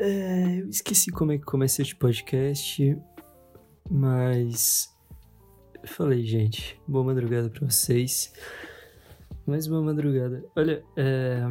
É, 0.00 0.60
eu 0.60 0.68
esqueci 0.68 1.10
como 1.10 1.32
é 1.32 1.38
que 1.38 1.44
começa 1.44 1.82
este 1.82 1.96
podcast, 1.96 2.96
mas. 3.90 4.96
Falei, 5.86 6.24
gente, 6.24 6.80
boa 6.86 7.04
madrugada 7.04 7.50
pra 7.50 7.66
vocês. 7.68 8.32
Mais 9.44 9.66
boa 9.66 9.82
madrugada. 9.82 10.44
Olha, 10.54 10.84
é. 10.96 11.42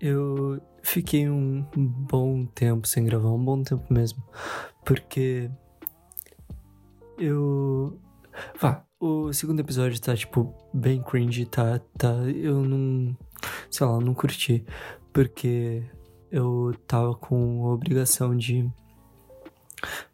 Eu 0.00 0.60
fiquei 0.82 1.30
um 1.30 1.64
bom 1.72 2.44
tempo 2.44 2.88
sem 2.88 3.04
gravar, 3.04 3.30
um 3.30 3.44
bom 3.44 3.62
tempo 3.62 3.84
mesmo, 3.88 4.20
porque. 4.84 5.48
Eu. 7.16 8.00
Vá, 8.60 8.84
o 8.98 9.32
segundo 9.32 9.60
episódio 9.60 10.00
tá, 10.00 10.16
tipo, 10.16 10.52
bem 10.74 11.00
cringe, 11.04 11.46
tá, 11.46 11.78
tá. 11.96 12.14
Eu 12.34 12.64
não. 12.64 13.16
Sei 13.70 13.86
lá, 13.86 14.00
não 14.00 14.12
curti. 14.12 14.64
Porque 15.12 15.84
eu 16.30 16.74
tava 16.86 17.14
com 17.14 17.66
a 17.66 17.72
obrigação 17.72 18.36
de. 18.36 18.68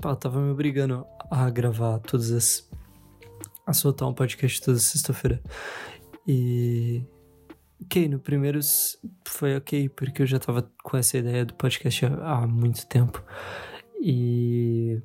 Pá, 0.01 0.15
tava 0.17 0.41
me 0.41 0.51
obrigando 0.51 1.07
a 1.31 1.49
gravar 1.51 1.99
todas 2.01 2.31
as. 2.31 2.71
a 3.67 3.73
soltar 3.73 4.09
um 4.09 4.15
podcast 4.15 4.61
toda 4.61 4.79
sexta-feira. 4.79 5.43
E. 6.27 7.03
Ok, 7.85 8.09
no 8.09 8.21
primeiro 8.21 8.61
foi 9.27 9.57
ok, 9.57 9.89
porque 9.89 10.23
eu 10.23 10.27
já 10.27 10.39
tava 10.39 10.71
com 10.85 10.97
essa 10.97 11.19
ideia 11.19 11.45
do 11.45 11.55
podcast 11.55 12.07
há 12.07 12.47
muito 12.47 12.87
tempo. 12.87 13.23
E. 14.01 15.01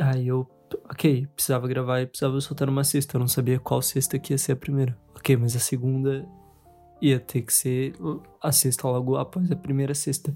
Aí 0.00 0.28
eu. 0.28 0.48
Ok, 0.90 1.26
precisava 1.34 1.68
gravar 1.68 2.00
e 2.00 2.06
precisava 2.06 2.40
soltar 2.40 2.68
uma 2.68 2.84
sexta. 2.84 3.16
Eu 3.16 3.20
não 3.20 3.28
sabia 3.28 3.58
qual 3.58 3.82
sexta 3.82 4.18
que 4.18 4.32
ia 4.32 4.38
ser 4.38 4.52
a 4.52 4.56
primeira. 4.56 4.98
Ok, 5.14 5.36
mas 5.36 5.54
a 5.54 5.58
segunda 5.58 6.26
ia 7.02 7.18
ter 7.18 7.42
que 7.42 7.52
ser 7.52 7.94
a 8.40 8.52
sexta 8.52 8.86
logo 8.86 9.16
após 9.16 9.50
a 9.50 9.56
primeira 9.56 9.92
sexta. 9.92 10.32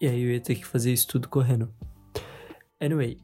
E 0.00 0.06
aí 0.06 0.22
eu 0.22 0.30
ia 0.30 0.40
ter 0.40 0.54
que 0.54 0.64
fazer 0.64 0.92
isso 0.92 1.08
tudo 1.08 1.28
correndo. 1.28 1.68
Anyway, 2.80 3.18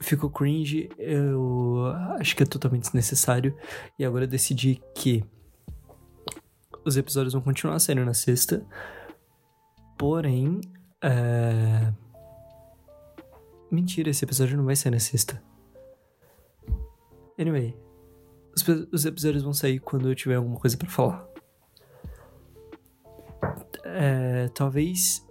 ficou 0.00 0.30
cringe, 0.30 0.88
eu 0.96 1.86
acho 2.20 2.36
que 2.36 2.44
é 2.44 2.46
totalmente 2.46 2.84
desnecessário. 2.84 3.56
E 3.98 4.04
agora 4.04 4.24
eu 4.24 4.28
decidi 4.28 4.80
que 4.94 5.24
os 6.84 6.96
episódios 6.96 7.32
vão 7.32 7.42
continuar 7.42 7.80
saindo 7.80 8.04
na 8.04 8.14
sexta. 8.14 8.64
Porém, 9.98 10.60
é... 11.02 11.92
Mentira, 13.68 14.10
esse 14.10 14.24
episódio 14.24 14.56
não 14.56 14.64
vai 14.64 14.76
sair 14.76 14.92
na 14.92 15.00
sexta. 15.00 15.42
Anyway, 17.36 17.74
os, 18.54 18.62
os 18.92 19.04
episódios 19.06 19.42
vão 19.42 19.52
sair 19.52 19.80
quando 19.80 20.08
eu 20.08 20.14
tiver 20.14 20.36
alguma 20.36 20.60
coisa 20.60 20.76
para 20.76 20.88
falar 20.88 21.31
é, 23.92 24.48
talvez 24.48 25.26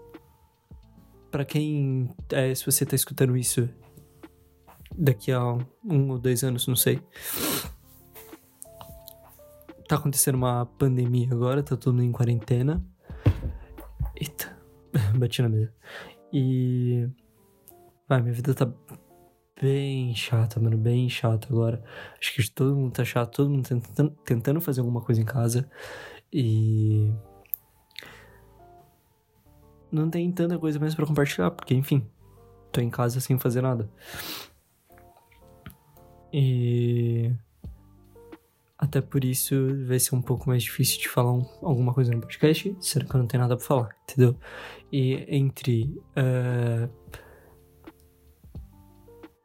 para 1.31 1.45
quem 1.45 2.09
é, 2.29 2.53
se 2.53 2.65
você 2.65 2.85
tá 2.85 2.95
escutando 2.95 3.37
isso 3.37 3.67
daqui 4.95 5.31
a 5.31 5.41
um 5.83 6.09
ou 6.11 6.19
dois 6.19 6.43
anos, 6.43 6.67
não 6.67 6.75
sei. 6.75 7.01
Tá 9.87 9.95
acontecendo 9.95 10.35
uma 10.35 10.65
pandemia 10.65 11.29
agora, 11.31 11.63
tá 11.63 11.75
todo 11.75 11.93
mundo 11.93 12.05
em 12.05 12.11
quarentena. 12.11 12.83
Eita, 14.15 14.57
bati 15.17 15.41
na 15.41 15.49
mesa. 15.49 15.73
E. 16.31 17.09
Vai, 18.07 18.21
minha 18.21 18.33
vida 18.33 18.53
tá 18.53 18.71
bem 19.61 20.13
chata, 20.15 20.59
mano, 20.59 20.77
bem 20.77 21.09
chata 21.09 21.47
agora. 21.49 21.83
Acho 22.19 22.33
que 22.33 22.51
todo 22.51 22.75
mundo 22.75 22.91
tá 22.91 23.05
chato, 23.05 23.35
todo 23.35 23.49
mundo 23.49 23.67
tentando, 23.67 24.11
tentando 24.25 24.61
fazer 24.61 24.81
alguma 24.81 25.01
coisa 25.01 25.21
em 25.21 25.25
casa. 25.25 25.69
E 26.31 27.11
não 29.91 30.09
tem 30.09 30.31
tanta 30.31 30.57
coisa 30.57 30.79
mais 30.79 30.95
para 30.95 31.05
compartilhar, 31.05 31.51
porque 31.51 31.73
enfim, 31.73 32.07
tô 32.71 32.81
em 32.81 32.89
casa 32.89 33.19
sem 33.19 33.37
fazer 33.37 33.61
nada. 33.61 33.89
E 36.33 37.31
até 38.77 39.01
por 39.01 39.23
isso 39.23 39.55
vai 39.85 39.99
ser 39.99 40.15
um 40.15 40.21
pouco 40.21 40.49
mais 40.49 40.63
difícil 40.63 40.99
de 40.99 41.09
falar 41.09 41.33
um, 41.33 41.45
alguma 41.61 41.93
coisa 41.93 42.11
no 42.11 42.21
podcast, 42.21 42.75
sendo 42.79 43.05
que 43.05 43.15
eu 43.15 43.19
não 43.19 43.27
tenho 43.27 43.43
nada 43.43 43.57
pra 43.57 43.65
falar, 43.65 43.95
entendeu? 44.03 44.35
E 44.91 45.25
entre 45.27 46.01
uh, 46.17 46.89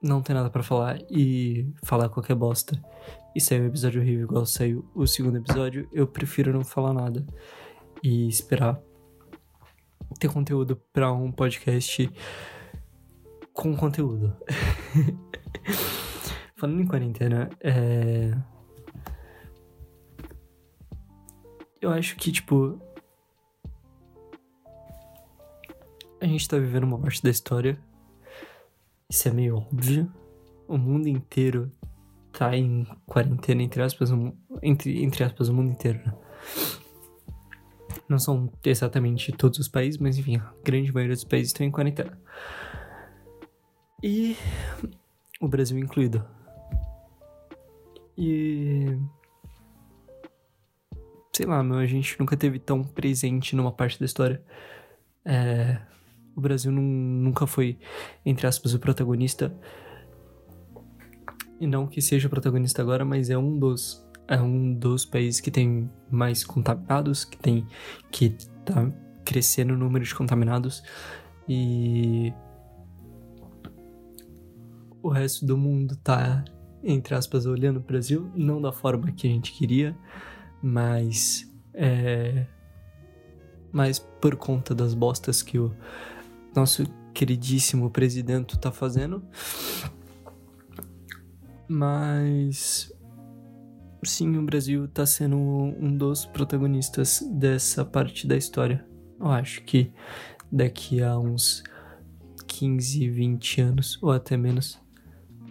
não 0.00 0.22
ter 0.22 0.32
nada 0.32 0.48
para 0.48 0.62
falar 0.62 1.00
e 1.10 1.70
falar 1.82 2.08
qualquer 2.08 2.34
bosta 2.34 2.80
e 3.34 3.40
sair 3.40 3.60
um 3.60 3.66
episódio 3.66 4.00
horrível 4.00 4.24
igual 4.24 4.46
saiu 4.46 4.88
o 4.94 5.06
segundo 5.06 5.36
episódio, 5.36 5.88
eu 5.92 6.06
prefiro 6.06 6.52
não 6.52 6.64
falar 6.64 6.94
nada 6.94 7.26
e 8.02 8.28
esperar 8.28 8.80
ter 10.18 10.28
conteúdo 10.28 10.76
para 10.92 11.12
um 11.12 11.30
podcast 11.30 12.10
com 13.52 13.76
conteúdo. 13.76 14.36
Falando 16.56 16.80
em 16.80 16.86
quarentena, 16.86 17.50
é... 17.60 18.32
eu 21.80 21.90
acho 21.90 22.16
que, 22.16 22.32
tipo, 22.32 22.80
a 26.20 26.26
gente 26.26 26.48
tá 26.48 26.58
vivendo 26.58 26.84
uma 26.84 26.98
parte 26.98 27.22
da 27.22 27.30
história. 27.30 27.78
Isso 29.08 29.28
é 29.28 29.32
meio 29.32 29.56
óbvio. 29.56 30.12
O 30.66 30.76
mundo 30.76 31.08
inteiro 31.08 31.70
tá 32.32 32.56
em 32.56 32.86
quarentena, 33.06 33.62
entre 33.62 33.82
aspas, 33.82 34.10
entre, 34.62 35.02
entre 35.02 35.24
aspas, 35.24 35.48
o 35.48 35.54
mundo 35.54 35.70
inteiro, 35.70 36.00
né? 36.04 36.14
Não 38.08 38.18
são 38.18 38.52
exatamente 38.64 39.32
todos 39.32 39.58
os 39.58 39.68
países, 39.68 39.98
mas 39.98 40.16
enfim, 40.16 40.36
a 40.36 40.52
grande 40.64 40.92
maioria 40.92 41.14
dos 41.14 41.24
países 41.24 41.48
estão 41.48 41.66
em 41.66 41.70
quarentena. 41.70 42.18
E 44.02 44.36
o 45.40 45.48
Brasil 45.48 45.78
incluído. 45.78 46.24
E. 48.16 48.96
Sei 51.34 51.44
lá, 51.44 51.62
meu, 51.62 51.78
a 51.78 51.86
gente 51.86 52.18
nunca 52.18 52.36
teve 52.36 52.58
tão 52.58 52.82
presente 52.82 53.54
numa 53.54 53.72
parte 53.72 53.98
da 53.98 54.06
história. 54.06 54.42
É, 55.24 55.80
o 56.34 56.40
Brasil 56.40 56.70
não, 56.70 56.82
nunca 56.82 57.46
foi, 57.46 57.78
entre 58.24 58.46
aspas, 58.46 58.72
o 58.74 58.78
protagonista. 58.78 59.54
E 61.58 61.66
não 61.66 61.86
que 61.86 62.00
seja 62.00 62.28
o 62.28 62.30
protagonista 62.30 62.80
agora, 62.80 63.04
mas 63.04 63.28
é 63.28 63.36
um 63.36 63.58
dos 63.58 64.05
é 64.28 64.40
um 64.40 64.74
dos 64.74 65.04
países 65.04 65.40
que 65.40 65.50
tem 65.50 65.90
mais 66.10 66.44
contaminados, 66.44 67.24
que 67.24 67.36
tem 67.36 67.66
que 68.10 68.30
tá 68.64 68.90
crescendo 69.24 69.74
o 69.74 69.76
número 69.76 70.04
de 70.04 70.14
contaminados 70.14 70.82
e 71.48 72.32
o 75.02 75.08
resto 75.08 75.46
do 75.46 75.56
mundo 75.56 75.96
tá 75.96 76.44
entre 76.82 77.14
aspas 77.14 77.46
olhando 77.46 77.78
o 77.78 77.80
Brasil 77.80 78.30
não 78.34 78.60
da 78.60 78.72
forma 78.72 79.10
que 79.12 79.26
a 79.26 79.30
gente 79.30 79.52
queria, 79.52 79.96
mas 80.62 81.52
é 81.74 82.46
mas 83.72 83.98
por 83.98 84.36
conta 84.36 84.74
das 84.74 84.94
bostas 84.94 85.42
que 85.42 85.58
o 85.58 85.74
nosso 86.54 86.84
queridíssimo 87.12 87.90
presidente 87.90 88.58
tá 88.58 88.72
fazendo. 88.72 89.22
Mas 91.68 92.92
sim, 94.06 94.36
o 94.36 94.42
Brasil 94.42 94.84
está 94.84 95.04
sendo 95.04 95.36
um 95.36 95.96
dos 95.96 96.24
protagonistas 96.24 97.22
dessa 97.32 97.84
parte 97.84 98.26
da 98.26 98.36
história. 98.36 98.84
Eu 99.18 99.28
acho 99.28 99.62
que 99.62 99.92
daqui 100.50 101.02
a 101.02 101.18
uns 101.18 101.62
15, 102.46 103.08
20 103.08 103.60
anos, 103.60 103.98
ou 104.02 104.10
até 104.10 104.36
menos, 104.36 104.80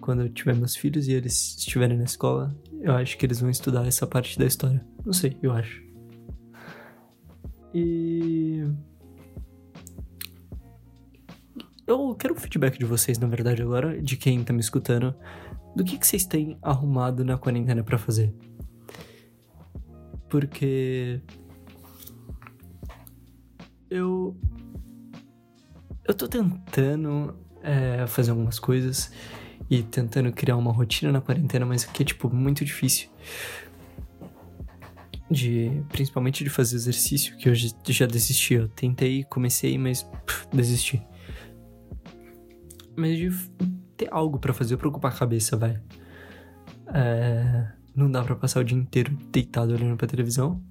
quando 0.02 0.22
eu 0.22 0.30
tiver 0.30 0.56
meus 0.56 0.76
filhos 0.76 1.08
e 1.08 1.14
eles 1.14 1.58
estiverem 1.58 1.98
na 1.98 2.04
escola, 2.04 2.56
eu 2.82 2.94
acho 2.94 3.18
que 3.18 3.26
eles 3.26 3.40
vão 3.40 3.50
estudar 3.50 3.88
essa 3.88 4.06
parte 4.06 4.38
da 4.38 4.46
história. 4.46 4.86
Não 5.06 5.14
sei, 5.14 5.38
eu 5.42 5.52
acho. 5.52 5.84
E. 7.74 8.64
Eu 11.88 12.16
quero 12.16 12.34
o 12.34 12.38
feedback 12.38 12.80
de 12.80 12.86
vocês, 12.86 13.20
na 13.20 13.28
verdade, 13.28 13.62
agora, 13.62 14.02
de 14.02 14.18
quem 14.18 14.44
tá 14.44 14.52
me 14.52 14.60
escutando 14.60 15.14
do 15.76 15.84
que, 15.84 15.98
que 15.98 16.08
vocês 16.08 16.26
têm 16.26 16.58
arrumado 16.62 17.26
na 17.26 17.38
quarentena 17.38 17.84
para 17.84 17.98
fazer? 17.98 18.34
Porque 20.30 21.22
eu 23.90 24.36
eu 26.08 26.14
tô 26.14 26.28
tentando 26.28 27.36
é, 27.64 28.06
fazer 28.08 28.32
algumas 28.32 28.60
coisas 28.60 29.12
e 29.70 29.82
tentando 29.82 30.32
criar 30.32 30.56
uma 30.56 30.72
rotina 30.72 31.12
na 31.12 31.20
quarentena, 31.20 31.66
mas 31.66 31.84
aqui 31.84 32.04
é 32.04 32.06
tipo 32.06 32.34
muito 32.34 32.64
difícil. 32.64 33.10
De, 35.30 35.84
principalmente 35.90 36.44
de 36.44 36.52
fazer 36.52 36.76
exercício, 36.76 37.36
que 37.38 37.50
eu 37.50 37.56
já 37.56 38.06
desisti. 38.06 38.54
Eu 38.54 38.68
tentei, 38.68 39.24
comecei, 39.24 39.76
mas 39.76 40.04
pff, 40.04 40.48
desisti. 40.54 41.02
Mas 42.96 43.18
de 43.18 43.32
ter 43.98 44.08
algo 44.12 44.40
para 44.40 44.54
fazer 44.54 44.78
pra 44.78 44.88
ocupar 44.88 45.12
a 45.12 45.16
cabeça, 45.16 45.58
vai. 45.58 45.82
É, 46.94 47.68
não 47.96 48.10
dá 48.10 48.24
para 48.24 48.36
passar 48.36 48.60
o 48.60 48.64
dia 48.64 48.78
inteiro 48.78 49.18
deitado 49.32 49.74
olhando 49.74 49.98
pra 49.98 50.08
televisão, 50.08 50.62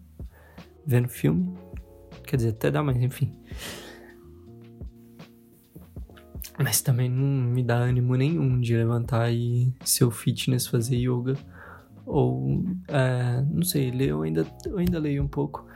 vendo 0.86 1.08
filme. 1.08 1.54
Quer 2.26 2.36
dizer, 2.36 2.48
até 2.50 2.70
dá, 2.70 2.82
mas 2.82 2.96
enfim. 2.96 3.32
Mas 6.58 6.80
também 6.80 7.10
não 7.10 7.26
me 7.26 7.62
dá 7.62 7.76
ânimo 7.76 8.14
nenhum 8.14 8.60
de 8.60 8.76
levantar 8.76 9.32
e 9.32 9.74
ser 9.84 10.04
o 10.04 10.10
fitness, 10.10 10.66
fazer 10.66 10.96
yoga. 10.96 11.34
Ou, 12.06 12.62
é, 12.88 13.42
não 13.50 13.62
sei, 13.62 13.90
ler, 13.90 14.10
eu 14.10 14.22
ainda, 14.22 14.46
eu 14.64 14.78
ainda 14.78 14.98
leio 14.98 15.22
um 15.22 15.28
pouco. 15.28 15.66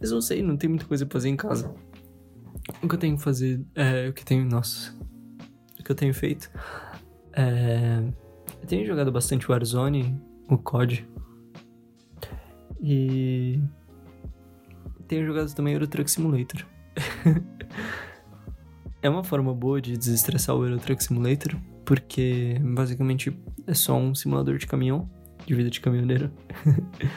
Mas 0.00 0.10
não 0.10 0.20
sei, 0.20 0.42
não 0.42 0.56
tem 0.56 0.68
muita 0.68 0.84
coisa 0.84 1.06
pra 1.06 1.14
fazer 1.14 1.28
em 1.28 1.36
casa. 1.36 1.74
O 2.82 2.88
que 2.88 2.94
eu 2.94 2.98
tenho 2.98 3.18
fazer, 3.18 3.64
é, 3.74 4.08
o 4.08 4.12
que 4.12 4.24
tenho, 4.24 4.44
nossa, 4.44 4.94
o 5.78 5.82
que 5.82 5.90
eu 5.90 5.96
tenho 5.96 6.14
feito, 6.14 6.50
é, 7.32 8.02
eu 8.60 8.66
tenho 8.66 8.86
jogado 8.86 9.10
bastante 9.10 9.50
Warzone, 9.50 10.20
o 10.48 10.58
COD, 10.58 11.06
e 12.80 13.60
tenho 15.06 15.26
jogado 15.26 15.52
também 15.54 15.72
Euro 15.72 15.86
Truck 15.86 16.10
Simulator. 16.10 16.64
é 19.02 19.08
uma 19.08 19.24
forma 19.24 19.54
boa 19.54 19.80
de 19.80 19.96
desestressar 19.96 20.54
o 20.54 20.64
Euro 20.64 20.78
Truck 20.78 21.02
Simulator, 21.02 21.56
porque 21.84 22.60
basicamente 22.60 23.36
é 23.66 23.74
só 23.74 23.96
um 23.96 24.14
simulador 24.14 24.58
de 24.58 24.66
caminhão, 24.66 25.10
de 25.46 25.54
vida 25.54 25.70
de 25.70 25.80
caminhoneiro. 25.80 26.30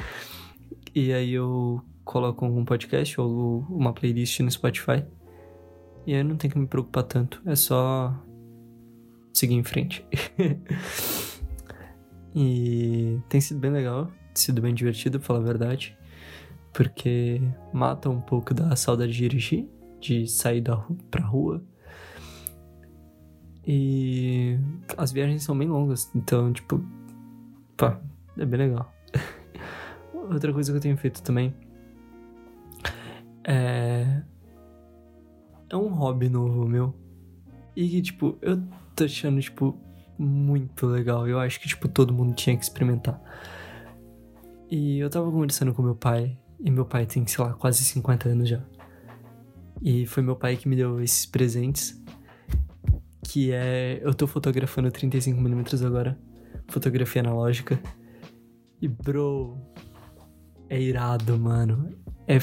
e 0.95 1.13
aí 1.13 1.33
eu 1.33 1.81
coloco 2.03 2.45
um 2.45 2.65
podcast 2.65 3.19
ou 3.19 3.65
uma 3.69 3.93
playlist 3.93 4.39
no 4.39 4.49
Spotify. 4.49 5.05
E 6.05 6.15
aí 6.15 6.23
não 6.23 6.35
tem 6.35 6.49
que 6.49 6.57
me 6.57 6.67
preocupar 6.67 7.03
tanto, 7.03 7.41
é 7.45 7.55
só 7.55 8.13
seguir 9.33 9.55
em 9.55 9.63
frente. 9.63 10.05
e 12.35 13.19
tem 13.29 13.39
sido 13.39 13.59
bem 13.59 13.71
legal, 13.71 14.11
sido 14.33 14.61
bem 14.61 14.73
divertido, 14.73 15.19
pra 15.19 15.27
falar 15.27 15.39
a 15.39 15.43
verdade, 15.43 15.97
porque 16.73 17.41
mata 17.71 18.09
um 18.09 18.19
pouco 18.19 18.53
da 18.53 18.75
saudade 18.75 19.11
de 19.11 19.19
dirigir, 19.19 19.67
de 19.99 20.27
sair 20.27 20.61
da 20.61 20.73
rua, 20.73 20.97
pra 21.09 21.25
rua 21.25 21.63
e 23.65 24.57
as 24.97 25.11
viagens 25.11 25.43
são 25.43 25.57
bem 25.57 25.67
longas, 25.67 26.09
então, 26.15 26.51
tipo, 26.51 26.83
pá, 27.77 28.01
é 28.37 28.45
bem 28.45 28.59
legal. 28.59 28.91
Outra 30.13 30.51
coisa 30.51 30.71
que 30.71 30.77
eu 30.77 30.81
tenho 30.81 30.97
feito 30.97 31.21
também 31.21 31.53
é. 33.43 34.23
É 35.71 35.75
um 35.77 35.87
hobby 35.87 36.27
novo 36.27 36.67
meu. 36.67 36.93
E 37.75 37.87
que, 37.87 38.01
tipo, 38.01 38.37
eu 38.41 38.61
tô 38.93 39.05
achando, 39.05 39.39
tipo, 39.39 39.79
muito 40.19 40.85
legal. 40.85 41.27
Eu 41.27 41.39
acho 41.39 41.59
que, 41.61 41.67
tipo, 41.67 41.87
todo 41.87 42.13
mundo 42.13 42.33
tinha 42.33 42.57
que 42.57 42.63
experimentar. 42.63 43.21
E 44.69 44.99
eu 44.99 45.09
tava 45.09 45.31
conversando 45.31 45.73
com 45.73 45.81
meu 45.81 45.95
pai, 45.95 46.37
e 46.59 46.69
meu 46.69 46.85
pai 46.85 47.05
tem, 47.05 47.25
sei 47.25 47.43
lá, 47.43 47.53
quase 47.53 47.83
50 47.83 48.27
anos 48.27 48.49
já. 48.49 48.61
E 49.81 50.05
foi 50.05 50.21
meu 50.21 50.35
pai 50.35 50.57
que 50.57 50.67
me 50.67 50.75
deu 50.75 51.01
esses 51.01 51.25
presentes 51.25 52.01
que 53.23 53.53
é. 53.53 54.01
Eu 54.03 54.13
tô 54.13 54.27
fotografando 54.27 54.91
35mm 54.91 55.85
agora. 55.85 56.19
Fotografia 56.67 57.21
analógica. 57.21 57.79
E, 58.81 58.89
bro. 58.89 59.57
É 60.69 60.79
irado, 60.79 61.37
mano. 61.37 61.89
É, 62.27 62.37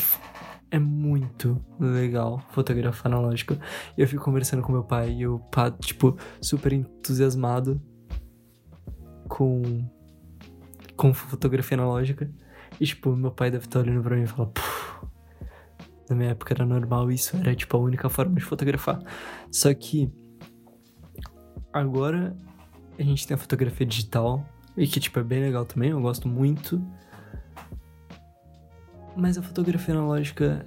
é 0.70 0.78
muito 0.78 1.62
legal 1.78 2.42
fotografar 2.50 3.12
analógico. 3.12 3.56
Eu 3.96 4.06
fico 4.06 4.24
conversando 4.24 4.62
com 4.62 4.72
meu 4.72 4.84
pai 4.84 5.10
e 5.12 5.22
eu, 5.22 5.40
tipo, 5.80 6.16
super 6.40 6.72
entusiasmado 6.72 7.80
com. 9.28 9.62
com 10.96 11.14
fotografia 11.14 11.76
analógica. 11.76 12.30
E, 12.80 12.86
tipo, 12.86 13.14
meu 13.16 13.30
pai 13.30 13.50
deve 13.50 13.64
estar 13.64 13.80
olhando 13.80 14.02
pra 14.02 14.16
mim 14.16 14.22
e 14.22 14.26
falar, 14.26 14.50
na 16.08 16.16
minha 16.16 16.30
época 16.30 16.54
era 16.54 16.66
normal 16.66 17.10
isso, 17.10 17.36
era 17.36 17.54
tipo 17.54 17.76
a 17.76 17.80
única 17.80 18.08
forma 18.08 18.34
de 18.36 18.44
fotografar. 18.44 19.00
Só 19.50 19.72
que 19.74 20.12
Agora 21.72 22.34
a 22.98 23.02
gente 23.02 23.26
tem 23.26 23.34
a 23.34 23.38
fotografia 23.38 23.86
digital, 23.86 24.44
e 24.76 24.86
que 24.86 24.98
tipo 24.98 25.18
é 25.18 25.22
bem 25.22 25.40
legal 25.40 25.64
também, 25.64 25.90
eu 25.90 26.00
gosto 26.00 26.26
muito. 26.26 26.82
Mas 29.18 29.36
a 29.36 29.42
fotografia 29.42 29.94
analógica, 29.94 30.64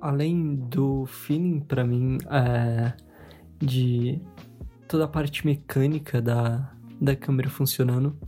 além 0.00 0.56
do 0.56 1.04
feeling 1.04 1.60
para 1.60 1.84
mim 1.84 2.16
é, 2.30 2.94
de 3.58 4.18
toda 4.88 5.04
a 5.04 5.08
parte 5.08 5.44
mecânica 5.44 6.22
da, 6.22 6.72
da 6.98 7.14
câmera 7.14 7.50
funcionando, 7.50 8.18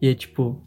e 0.00 0.08
é 0.08 0.14
tipo. 0.14 0.60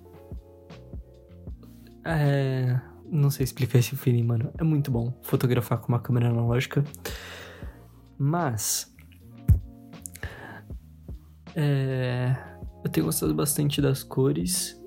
É, 2.03 2.81
não 3.11 3.29
sei 3.29 3.43
explicar 3.43 3.77
esse 3.77 3.95
feeling, 3.95 4.23
mano. 4.23 4.51
É 4.57 4.63
muito 4.63 4.89
bom 4.89 5.13
fotografar 5.21 5.77
com 5.77 5.89
uma 5.89 5.99
câmera 5.99 6.29
analógica. 6.29 6.83
Mas 8.17 8.91
é, 11.55 12.35
eu 12.83 12.89
tenho 12.89 13.05
gostado 13.05 13.35
bastante 13.35 13.79
das 13.79 14.01
cores, 14.01 14.82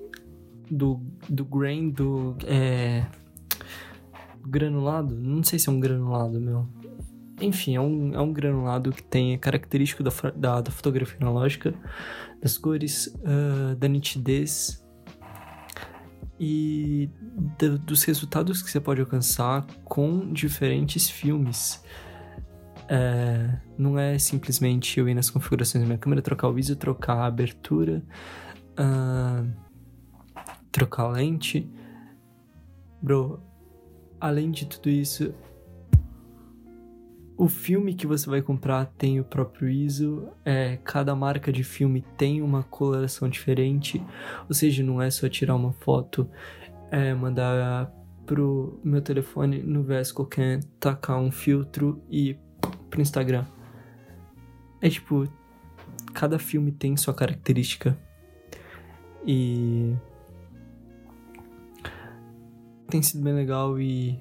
do, 0.69 1.01
do 1.27 1.45
grain, 1.45 1.89
do 1.89 2.35
é, 2.45 3.05
granulado. 4.45 5.15
Não 5.15 5.43
sei 5.43 5.59
se 5.59 5.69
é 5.69 5.71
um 5.71 5.79
granulado, 5.79 6.39
meu. 6.39 6.67
Enfim, 7.39 7.75
é 7.75 7.81
um, 7.81 8.13
é 8.13 8.19
um 8.19 8.33
granulado 8.33 8.91
que 8.91 9.03
tem 9.03 9.35
a 9.35 9.37
característica 9.37 10.03
da, 10.03 10.11
da, 10.35 10.61
da 10.61 10.71
fotografia 10.71 11.17
analógica, 11.21 11.73
das 12.41 12.57
cores, 12.57 13.07
uh, 13.07 13.75
da 13.75 13.87
nitidez 13.87 14.83
e 16.39 17.09
do, 17.57 17.77
dos 17.77 18.03
resultados 18.03 18.61
que 18.61 18.71
você 18.71 18.79
pode 18.79 19.01
alcançar 19.01 19.65
com 19.83 20.31
diferentes 20.31 21.09
filmes. 21.09 21.83
É, 22.89 23.59
não 23.77 23.99
é 23.99 24.17
simplesmente 24.17 24.99
eu 24.99 25.09
ir 25.09 25.13
nas 25.13 25.29
configurações 25.29 25.83
da 25.83 25.85
minha 25.85 25.97
câmera, 25.97 26.21
trocar 26.21 26.49
o 26.49 26.57
ISO, 26.57 26.75
trocar 26.75 27.17
a 27.17 27.25
abertura, 27.25 28.01
uh, 28.79 29.66
trocar 30.77 31.07
lente. 31.07 31.67
Bro, 33.01 33.41
além 34.21 34.51
de 34.51 34.67
tudo 34.67 34.91
isso, 34.91 35.33
o 37.35 37.47
filme 37.47 37.95
que 37.95 38.05
você 38.05 38.29
vai 38.29 38.43
comprar 38.43 38.85
tem 38.85 39.19
o 39.19 39.23
próprio 39.23 39.67
ISO, 39.67 40.27
é, 40.45 40.77
cada 40.83 41.15
marca 41.15 41.51
de 41.51 41.63
filme 41.63 42.05
tem 42.15 42.43
uma 42.43 42.61
coloração 42.61 43.27
diferente, 43.27 44.03
ou 44.47 44.53
seja, 44.53 44.83
não 44.83 45.01
é 45.01 45.09
só 45.09 45.27
tirar 45.27 45.55
uma 45.55 45.71
foto, 45.71 46.29
é, 46.91 47.11
mandar 47.15 47.91
pro 48.25 48.79
meu 48.83 49.01
telefone 49.01 49.63
no 49.63 49.81
VS 49.81 50.11
qualquer, 50.11 50.63
tacar 50.79 51.19
um 51.19 51.31
filtro 51.31 52.03
e 52.07 52.37
pro 52.89 53.01
Instagram. 53.01 53.45
É 54.79 54.89
tipo, 54.89 55.27
cada 56.13 56.37
filme 56.37 56.71
tem 56.71 56.95
sua 56.95 57.15
característica. 57.15 57.97
E 59.25 59.95
tem 62.89 63.01
sido 63.01 63.23
bem 63.23 63.33
legal 63.33 63.79
e 63.79 64.19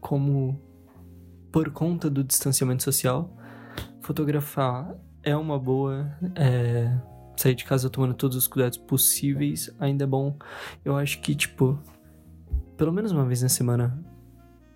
como 0.00 0.60
por 1.52 1.70
conta 1.70 2.10
do 2.10 2.24
distanciamento 2.24 2.82
social, 2.82 3.30
fotografar 4.00 4.94
é 5.22 5.36
uma 5.36 5.58
boa. 5.58 6.10
É, 6.34 6.96
sair 7.36 7.54
de 7.54 7.64
casa 7.64 7.90
tomando 7.90 8.14
todos 8.14 8.36
os 8.36 8.46
cuidados 8.46 8.78
possíveis 8.78 9.74
ainda 9.78 10.04
é 10.04 10.06
bom. 10.06 10.36
Eu 10.84 10.96
acho 10.96 11.20
que, 11.20 11.34
tipo, 11.34 11.78
pelo 12.76 12.92
menos 12.92 13.12
uma 13.12 13.24
vez 13.24 13.42
na 13.42 13.48
semana, 13.48 13.98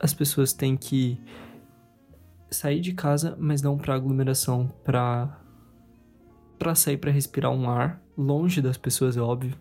as 0.00 0.12
pessoas 0.14 0.52
têm 0.52 0.76
que 0.76 1.20
sair 2.50 2.80
de 2.80 2.92
casa, 2.94 3.36
mas 3.38 3.62
não 3.62 3.76
para 3.76 3.94
aglomeração, 3.94 4.68
para 4.84 5.40
para 6.58 6.74
sair 6.74 6.96
para 6.96 7.12
respirar 7.12 7.52
um 7.52 7.70
ar 7.70 8.02
longe 8.16 8.60
das 8.60 8.76
pessoas, 8.76 9.16
é 9.16 9.20
óbvio. 9.20 9.56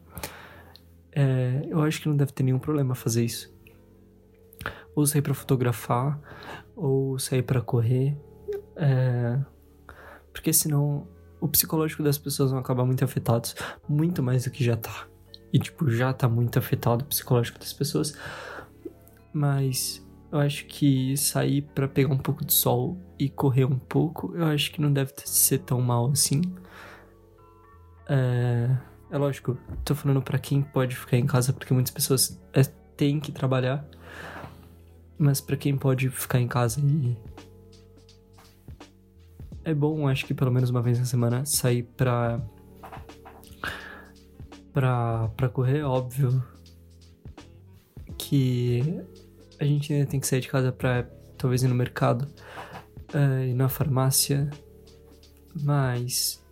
É, 1.20 1.66
eu 1.68 1.82
acho 1.82 2.00
que 2.00 2.08
não 2.08 2.16
deve 2.16 2.32
ter 2.32 2.44
nenhum 2.44 2.60
problema 2.60 2.94
fazer 2.94 3.26
isso. 3.26 3.52
Ou 4.96 5.04
sair 5.04 5.24
para 5.24 5.34
fotografar, 5.34 6.20
ou 6.76 7.18
sair 7.18 7.42
para 7.42 7.60
correr, 7.60 8.16
é, 8.76 9.40
porque 10.32 10.54
senão 10.54 11.08
o 11.42 11.48
psicológico 11.48 12.04
das 12.04 12.20
pessoas 12.20 12.52
vão 12.52 12.60
acabar 12.60 12.86
muito 12.86 13.04
afetados, 13.04 13.56
muito 13.90 14.22
mais 14.22 14.44
do 14.44 14.52
que 14.52 14.64
já 14.64 14.78
tá. 14.78 15.08
E 15.52 15.58
tipo, 15.58 15.90
já 15.90 16.14
tá 16.14 16.30
muito 16.30 16.60
afetado 16.60 17.04
o 17.04 17.08
psicológico 17.08 17.58
das 17.58 17.74
pessoas. 17.74 18.16
Mas 19.34 20.06
eu 20.32 20.38
acho 20.38 20.68
que 20.68 21.18
sair 21.18 21.64
para 21.64 21.88
pegar 21.88 22.14
um 22.14 22.18
pouco 22.20 22.46
de 22.46 22.54
sol 22.54 22.96
e 23.18 23.28
correr 23.28 23.66
um 23.66 23.80
pouco, 23.80 24.36
eu 24.36 24.46
acho 24.46 24.72
que 24.72 24.80
não 24.80 24.94
deve 24.94 25.14
ser 25.26 25.60
tão 25.60 25.82
mal 25.82 26.12
assim. 26.12 26.42
É, 28.08 28.78
é 29.10 29.18
lógico, 29.18 29.58
tô 29.86 29.96
falando 29.96 30.22
para 30.22 30.38
quem 30.38 30.62
pode 30.62 30.96
ficar 30.96 31.18
em 31.18 31.26
casa, 31.26 31.54
porque 31.54 31.74
muitas 31.74 31.94
pessoas 31.94 32.42
é, 32.54 32.64
têm 32.96 33.20
que 33.20 33.32
trabalhar. 33.32 33.88
Mas 35.18 35.42
para 35.42 35.58
quem 35.58 35.78
pode 35.78 36.10
ficar 36.10 36.40
em 36.40 36.48
casa 36.48 36.80
e. 36.80 37.18
É 39.64 39.74
bom, 39.74 40.08
acho 40.08 40.26
que 40.26 40.34
pelo 40.34 40.52
menos 40.52 40.70
uma 40.70 40.82
vez 40.82 41.00
na 41.00 41.06
semana, 41.06 41.46
sair 41.46 41.84
pra. 41.84 42.42
pra, 44.74 45.30
pra 45.30 45.50
correr, 45.50 45.84
óbvio 45.84 46.44
que 48.18 49.02
a 49.60 49.66
gente 49.66 49.94
ainda 49.94 50.06
tem 50.06 50.20
que 50.20 50.28
sair 50.28 50.42
de 50.42 50.50
casa 50.50 50.72
pra 50.72 51.04
talvez 51.38 51.64
ir 51.64 51.68
no 51.68 51.76
mercado 51.76 52.28
uh, 53.14 53.44
ir 53.44 53.54
na 53.54 53.70
farmácia, 53.70 54.50
mas 55.64 56.44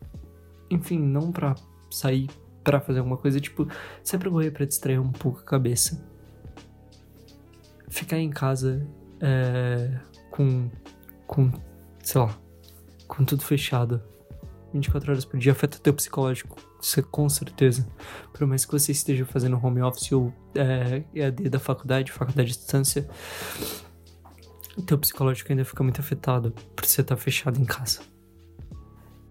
enfim, 0.70 1.00
não 1.00 1.32
pra 1.32 1.56
sair 1.92 2.30
pra 2.66 2.82
fazer 2.82 3.00
alguma 3.00 3.16
coisa, 3.16 3.40
tipo, 3.40 3.66
pra 3.66 4.30
correr 4.30 4.52
pra 4.52 4.66
distrair 4.66 5.00
um 5.00 5.14
pouco 5.14 5.40
a 5.40 5.44
cabeça. 5.44 6.06
Ficar 7.88 8.18
em 8.18 8.30
casa 8.30 8.86
é, 9.22 9.98
com, 10.30 10.70
com, 11.26 11.50
sei 12.04 12.20
lá, 12.20 12.38
com 13.08 13.24
tudo 13.24 13.44
fechado 13.44 14.02
24 14.74 15.12
horas 15.12 15.26
por 15.26 15.40
dia 15.40 15.54
afeta 15.54 15.80
teu 15.80 15.94
psicológico, 15.94 16.58
isso 16.82 17.00
é 17.00 17.04
com 17.04 17.30
certeza. 17.30 17.88
Por 18.34 18.46
mais 18.46 18.66
que 18.66 18.72
você 18.72 18.92
esteja 18.92 19.26
fazendo 19.26 19.58
home 19.64 19.82
office 19.82 20.12
ou 20.12 20.34
é, 20.54 21.04
EAD 21.14 21.50
da 21.50 21.60
faculdade, 21.60 22.12
faculdade 22.12 22.52
de 22.52 22.58
distância, 22.58 23.08
teu 24.86 24.98
psicológico 24.98 25.52
ainda 25.52 25.64
fica 25.64 25.82
muito 25.82 26.02
afetado 26.02 26.52
por 26.76 26.86
você 26.86 27.02
estar 27.02 27.16
fechado 27.16 27.60
em 27.60 27.66
casa. 27.66 28.02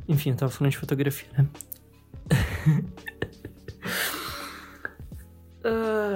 Enfim, 0.08 0.30
eu 0.30 0.36
tava 0.36 0.50
falando 0.50 0.72
de 0.72 0.78
fotografia, 0.78 1.28
né? 1.36 1.46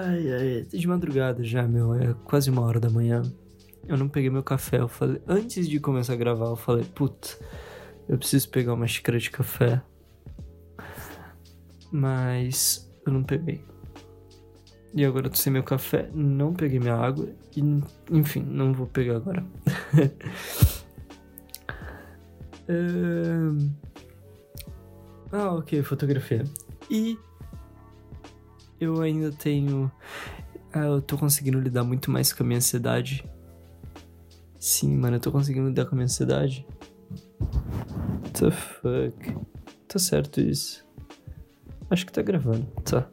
ai, 0.09 0.33
ai, 0.33 0.63
de 0.63 0.89
madrugada 0.89 1.45
já, 1.45 1.67
meu, 1.67 1.95
é 1.95 2.15
quase 2.25 2.51
uma 2.51 2.63
hora 2.63 2.81
da 2.81 2.91
manhã. 2.91 3.23
Eu 3.87 3.97
não 3.97 4.09
peguei 4.09 4.31
meu 4.31 4.43
café, 4.43 4.81
eu 4.81 4.89
falei, 4.89 5.21
antes 5.27 5.69
de 5.69 5.81
começar 5.81 6.13
a 6.15 6.17
gravar, 6.17 6.47
eu 6.47 6.57
falei, 6.57 6.85
putz, 6.85 7.41
eu 8.09 8.19
preciso 8.19 8.49
pegar 8.51 8.75
uma 8.75 8.87
xícara 8.87 9.19
de 9.19 9.31
café. 9.31 9.81
Mas 11.91 12.91
eu 13.07 13.13
não 13.13 13.23
peguei. 13.23 13.65
E 14.95 15.05
agora 15.05 15.27
eu 15.27 15.31
tô 15.31 15.37
sem 15.37 15.53
meu 15.53 15.63
café, 15.63 16.11
não 16.15 16.53
peguei 16.53 16.79
minha 16.79 16.95
água 16.95 17.29
e, 17.57 17.63
enfim, 18.11 18.41
não 18.41 18.73
vou 18.73 18.87
pegar 18.87 19.17
agora. 19.17 19.45
Ah, 25.31 25.55
ok, 25.55 25.83
fotografia. 25.83 26.45
E 26.91 27.19
eu 28.81 29.01
ainda 29.01 29.33
tenho. 29.33 29.91
Ah, 30.73 30.87
eu 30.87 31.03
tô 31.03 31.17
conseguindo 31.17 31.59
lidar 31.61 31.85
muito 31.85 32.11
mais 32.11 32.33
com 32.33 32.43
a 32.43 32.47
minha 32.47 32.59
ansiedade. 32.59 33.25
Sim, 34.59 34.97
mano, 34.97 35.17
eu 35.17 35.21
tô 35.21 35.31
conseguindo 35.31 35.69
lidar 35.69 35.87
com 35.87 35.95
a 35.95 35.97
minha 35.97 36.05
ansiedade. 36.05 36.67
What 37.41 38.33
the 38.33 38.51
fuck? 38.51 39.37
Tá 39.87 39.99
certo 39.99 40.41
isso. 40.41 40.87
Acho 41.91 42.05
que 42.05 42.13
tá 42.13 42.23
gravando. 42.23 42.67
Tá. 42.85 43.09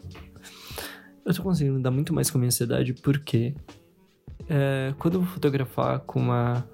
Eu 1.23 1.33
tô 1.33 1.41
conseguindo 1.41 1.77
lidar 1.77 1.91
muito 1.91 2.13
mais 2.13 2.29
com 2.29 2.37
a 2.37 2.39
minha 2.39 2.49
ansiedade 2.49 2.93
porque 2.93 3.55
é, 4.49 4.93
quando 4.99 5.15
eu 5.15 5.21
vou 5.21 5.29
fotografar 5.29 5.99
com 6.01 6.19
uma, 6.19 6.67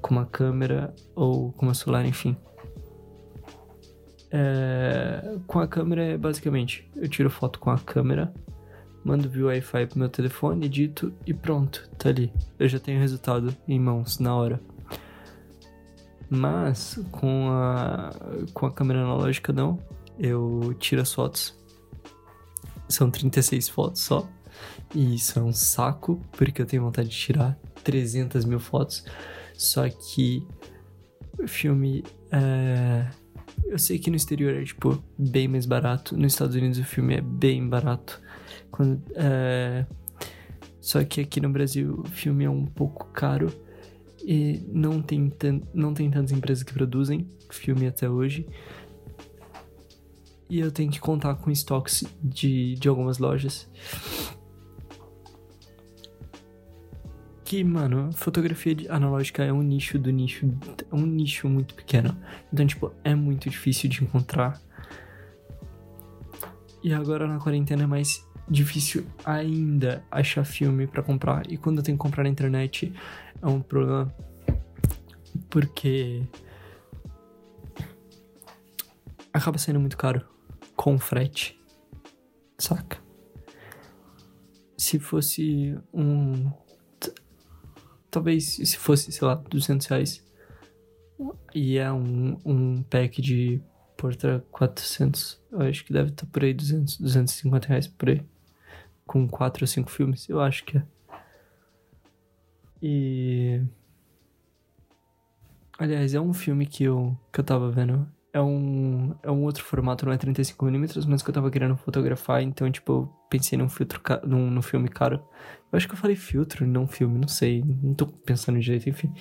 com 0.00 0.14
uma 0.14 0.26
câmera 0.26 0.94
ou 1.14 1.52
com 1.52 1.66
uma 1.66 1.74
celular, 1.74 2.04
enfim. 2.04 2.36
É, 4.32 5.38
com 5.46 5.58
a 5.58 5.66
câmera 5.66 6.16
basicamente, 6.16 6.88
eu 6.96 7.08
tiro 7.08 7.30
foto 7.30 7.58
com 7.58 7.70
a 7.70 7.78
câmera, 7.78 8.32
mando 9.04 9.28
via 9.28 9.46
Wi-Fi 9.46 9.86
pro 9.86 9.98
meu 9.98 10.08
telefone, 10.08 10.66
edito 10.66 11.12
e 11.26 11.34
pronto, 11.34 11.88
tá 11.98 12.08
ali. 12.08 12.32
Eu 12.58 12.68
já 12.68 12.78
tenho 12.78 12.98
o 12.98 13.00
resultado 13.00 13.54
em 13.66 13.78
mãos 13.78 14.18
na 14.18 14.34
hora. 14.34 14.60
Mas 16.28 16.98
com 17.10 17.48
a, 17.50 18.10
com 18.54 18.66
a 18.66 18.72
câmera 18.72 19.00
analógica 19.00 19.52
não, 19.52 19.78
eu 20.18 20.74
tiro 20.78 21.02
as 21.02 21.12
fotos 21.12 21.58
são 22.90 23.10
36 23.10 23.68
fotos 23.68 24.02
só. 24.02 24.28
E 24.94 25.14
isso 25.14 25.38
é 25.38 25.42
um 25.42 25.52
saco, 25.52 26.20
porque 26.32 26.60
eu 26.60 26.66
tenho 26.66 26.82
vontade 26.82 27.08
de 27.08 27.16
tirar 27.16 27.58
300 27.84 28.44
mil 28.44 28.58
fotos. 28.58 29.04
Só 29.54 29.88
que 29.88 30.46
o 31.38 31.46
filme 31.46 32.04
é... 32.30 33.06
Eu 33.64 33.78
sei 33.78 33.98
que 33.98 34.10
no 34.10 34.16
exterior 34.16 34.54
é, 34.54 34.64
tipo, 34.64 35.02
bem 35.18 35.48
mais 35.48 35.66
barato. 35.66 36.16
Nos 36.16 36.32
Estados 36.32 36.56
Unidos 36.56 36.78
o 36.78 36.84
filme 36.84 37.14
é 37.14 37.20
bem 37.20 37.66
barato. 37.68 38.20
Quando, 38.70 39.02
é... 39.14 39.86
Só 40.80 41.04
que 41.04 41.20
aqui 41.20 41.40
no 41.40 41.50
Brasil 41.50 42.00
o 42.04 42.08
filme 42.08 42.44
é 42.44 42.50
um 42.50 42.66
pouco 42.66 43.06
caro. 43.12 43.52
E 44.22 44.60
não 44.72 45.00
tem, 45.00 45.32
não 45.72 45.94
tem 45.94 46.10
tantas 46.10 46.32
empresas 46.32 46.62
que 46.62 46.72
produzem 46.72 47.26
filme 47.50 47.86
até 47.86 48.08
hoje 48.08 48.46
e 50.50 50.58
eu 50.58 50.72
tenho 50.72 50.90
que 50.90 50.98
contar 50.98 51.36
com 51.36 51.48
estoques 51.48 52.04
de, 52.20 52.74
de 52.74 52.88
algumas 52.88 53.18
lojas. 53.18 53.68
Que, 57.50 57.64
mano, 57.64 58.12
fotografia 58.12 58.76
analógica 58.90 59.42
é 59.42 59.52
um 59.52 59.60
nicho 59.60 59.98
do 59.98 60.12
nicho, 60.12 60.46
é 60.88 60.94
um 60.94 61.04
nicho 61.04 61.48
muito 61.48 61.74
pequeno. 61.74 62.16
Então, 62.52 62.64
tipo, 62.64 62.94
é 63.02 63.12
muito 63.12 63.50
difícil 63.50 63.90
de 63.90 64.04
encontrar. 64.04 64.62
E 66.80 66.94
agora 66.94 67.26
na 67.26 67.40
quarentena 67.40 67.82
é 67.82 67.86
mais 67.88 68.24
difícil 68.48 69.04
ainda 69.24 70.00
achar 70.12 70.44
filme 70.44 70.86
para 70.86 71.02
comprar. 71.02 71.50
E 71.50 71.56
quando 71.56 71.78
eu 71.78 71.82
tenho 71.82 71.98
que 71.98 72.02
comprar 72.02 72.22
na 72.22 72.30
internet 72.30 72.94
é 73.42 73.46
um 73.48 73.60
problema. 73.60 74.14
Porque 75.50 76.22
acaba 79.32 79.58
sendo 79.58 79.80
muito 79.80 79.96
caro 79.96 80.24
com 80.76 80.96
frete. 81.00 81.60
Saca? 82.56 82.98
Se 84.78 85.00
fosse 85.00 85.76
um. 85.92 86.48
Talvez 88.10 88.56
se 88.56 88.76
fosse, 88.76 89.12
sei 89.12 89.26
lá, 89.26 89.34
200 89.34 89.86
reais. 89.86 90.24
E 91.54 91.78
é 91.78 91.92
um, 91.92 92.38
um 92.44 92.82
pack 92.82 93.20
de 93.20 93.60
Portra 93.96 94.44
400. 94.50 95.40
Eu 95.52 95.60
acho 95.60 95.84
que 95.84 95.92
deve 95.92 96.10
estar 96.10 96.26
por 96.26 96.42
aí 96.42 96.54
200, 96.54 96.98
250 96.98 97.68
reais 97.68 97.86
por 97.86 98.08
aí. 98.08 98.22
Com 99.06 99.28
4 99.28 99.62
ou 99.62 99.66
5 99.66 99.90
filmes. 99.90 100.28
Eu 100.28 100.40
acho 100.40 100.64
que 100.64 100.78
é. 100.78 100.82
E. 102.82 103.60
Aliás, 105.78 106.14
é 106.14 106.20
um 106.20 106.32
filme 106.32 106.66
que 106.66 106.84
eu, 106.84 107.18
que 107.32 107.40
eu 107.40 107.44
tava 107.44 107.70
vendo 107.70 108.06
é 108.32 108.40
um, 108.40 109.14
é 109.22 109.30
um 109.30 109.42
outro 109.42 109.64
formato, 109.64 110.06
não 110.06 110.12
é 110.12 110.18
35mm, 110.18 111.06
mas 111.08 111.22
que 111.22 111.30
eu 111.30 111.34
tava 111.34 111.50
querendo 111.50 111.76
fotografar, 111.76 112.42
então, 112.42 112.70
tipo, 112.70 112.92
eu 112.92 113.06
pensei 113.28 113.58
num 113.58 113.68
filtro, 113.68 114.00
num, 114.24 114.50
num 114.50 114.62
filme 114.62 114.88
caro. 114.88 115.22
Eu 115.72 115.76
acho 115.76 115.88
que 115.88 115.94
eu 115.94 115.98
falei 115.98 116.16
filtro, 116.16 116.66
não 116.66 116.86
filme, 116.86 117.18
não 117.18 117.28
sei, 117.28 117.62
não 117.64 117.94
tô 117.94 118.06
pensando 118.06 118.60
direito, 118.60 118.88
enfim. 118.88 119.12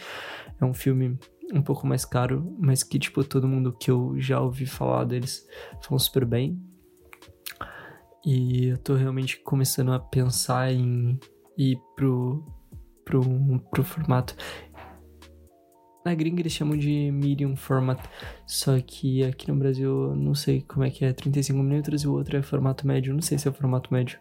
É 0.60 0.66
um 0.66 0.74
filme 0.74 1.18
um 1.54 1.62
pouco 1.62 1.88
mais 1.88 2.06
caro, 2.06 2.56
mas 2.60 2.84
que, 2.84 3.00
tipo, 3.00 3.24
todo 3.24 3.48
mundo 3.48 3.76
que 3.80 3.90
eu 3.90 4.16
já 4.18 4.40
ouvi 4.40 4.66
falar 4.66 5.06
deles 5.06 5.48
falam 5.82 6.00
super 6.00 6.26
bem. 6.26 6.60
E 8.26 8.68
eu 8.68 8.78
tô 8.78 8.96
realmente 8.96 9.40
começando 9.40 9.92
a 9.92 10.00
pensar 10.00 10.72
em 10.72 11.20
ir 11.58 11.80
pro, 11.96 12.46
pro, 13.06 13.60
pro 13.72 13.84
formato. 13.84 14.36
Na 16.06 16.16
gringa 16.16 16.42
eles 16.42 16.54
chamam 16.54 16.78
de 16.78 17.12
medium 17.12 17.56
format, 17.56 18.00
só 18.48 18.80
que 18.80 19.24
aqui 19.24 19.50
no 19.52 19.58
Brasil 19.58 20.16
não 20.16 20.34
sei 20.34 20.62
como 20.62 20.86
é 20.86 20.90
que 20.90 21.04
é 21.04 21.14
35mm 21.14 22.04
e 22.04 22.08
o 22.08 22.14
outro 22.14 22.38
é 22.38 22.42
formato 22.42 22.88
médio, 22.88 23.14
não 23.14 23.22
sei 23.22 23.38
se 23.38 23.48
é 23.48 23.52
formato 23.52 23.94
médio. 23.94 24.20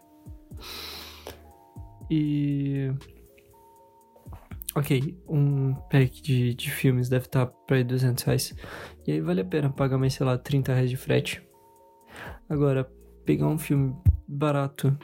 E. 2.11 2.91
Ok, 4.75 5.17
um 5.29 5.75
pack 5.75 6.23
de, 6.23 6.55
de 6.55 6.71
filmes 6.71 7.09
deve 7.09 7.27
estar 7.27 7.47
para 7.47 7.83
200 7.83 8.25
reais. 8.25 8.55
E 9.07 9.13
aí 9.13 9.21
vale 9.21 9.41
a 9.41 9.45
pena 9.45 9.71
pagar 9.71 9.99
mais, 9.99 10.15
sei 10.15 10.27
lá, 10.27 10.37
30 10.37 10.73
reais 10.73 10.91
de 10.91 10.97
frete. 10.97 11.43
Agora, 12.49 12.85
pegar 13.25 13.47
um 13.47 13.59
filme 13.59 13.95
barato 14.27 14.97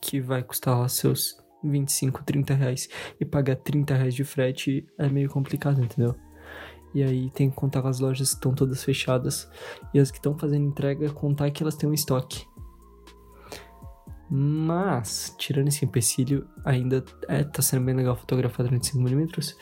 que 0.00 0.20
vai 0.20 0.42
custar 0.42 0.78
lá 0.78 0.88
seus 0.88 1.43
25, 1.64 2.22
30 2.22 2.54
reais 2.54 2.88
e 3.20 3.24
pagar 3.24 3.56
30 3.56 3.94
reais 3.94 4.14
de 4.14 4.24
frete 4.24 4.86
é 4.98 5.08
meio 5.08 5.30
complicado, 5.30 5.82
entendeu? 5.82 6.14
E 6.94 7.02
aí 7.02 7.30
tem 7.30 7.50
que 7.50 7.56
contar 7.56 7.82
com 7.82 7.88
as 7.88 7.98
lojas 7.98 8.30
que 8.30 8.34
estão 8.36 8.54
todas 8.54 8.84
fechadas 8.84 9.50
e 9.92 9.98
as 9.98 10.10
que 10.10 10.18
estão 10.18 10.38
fazendo 10.38 10.66
entrega 10.66 11.10
contar 11.10 11.50
que 11.50 11.62
elas 11.62 11.74
têm 11.74 11.90
um 11.90 11.94
estoque. 11.94 12.46
Mas, 14.30 15.34
tirando 15.38 15.68
esse 15.68 15.84
empecilho, 15.84 16.48
ainda 16.64 17.04
é, 17.28 17.42
tá 17.44 17.60
sendo 17.60 17.84
bem 17.84 17.94
legal 17.94 18.16
fotografar 18.16 18.66
35mm. 18.66 19.54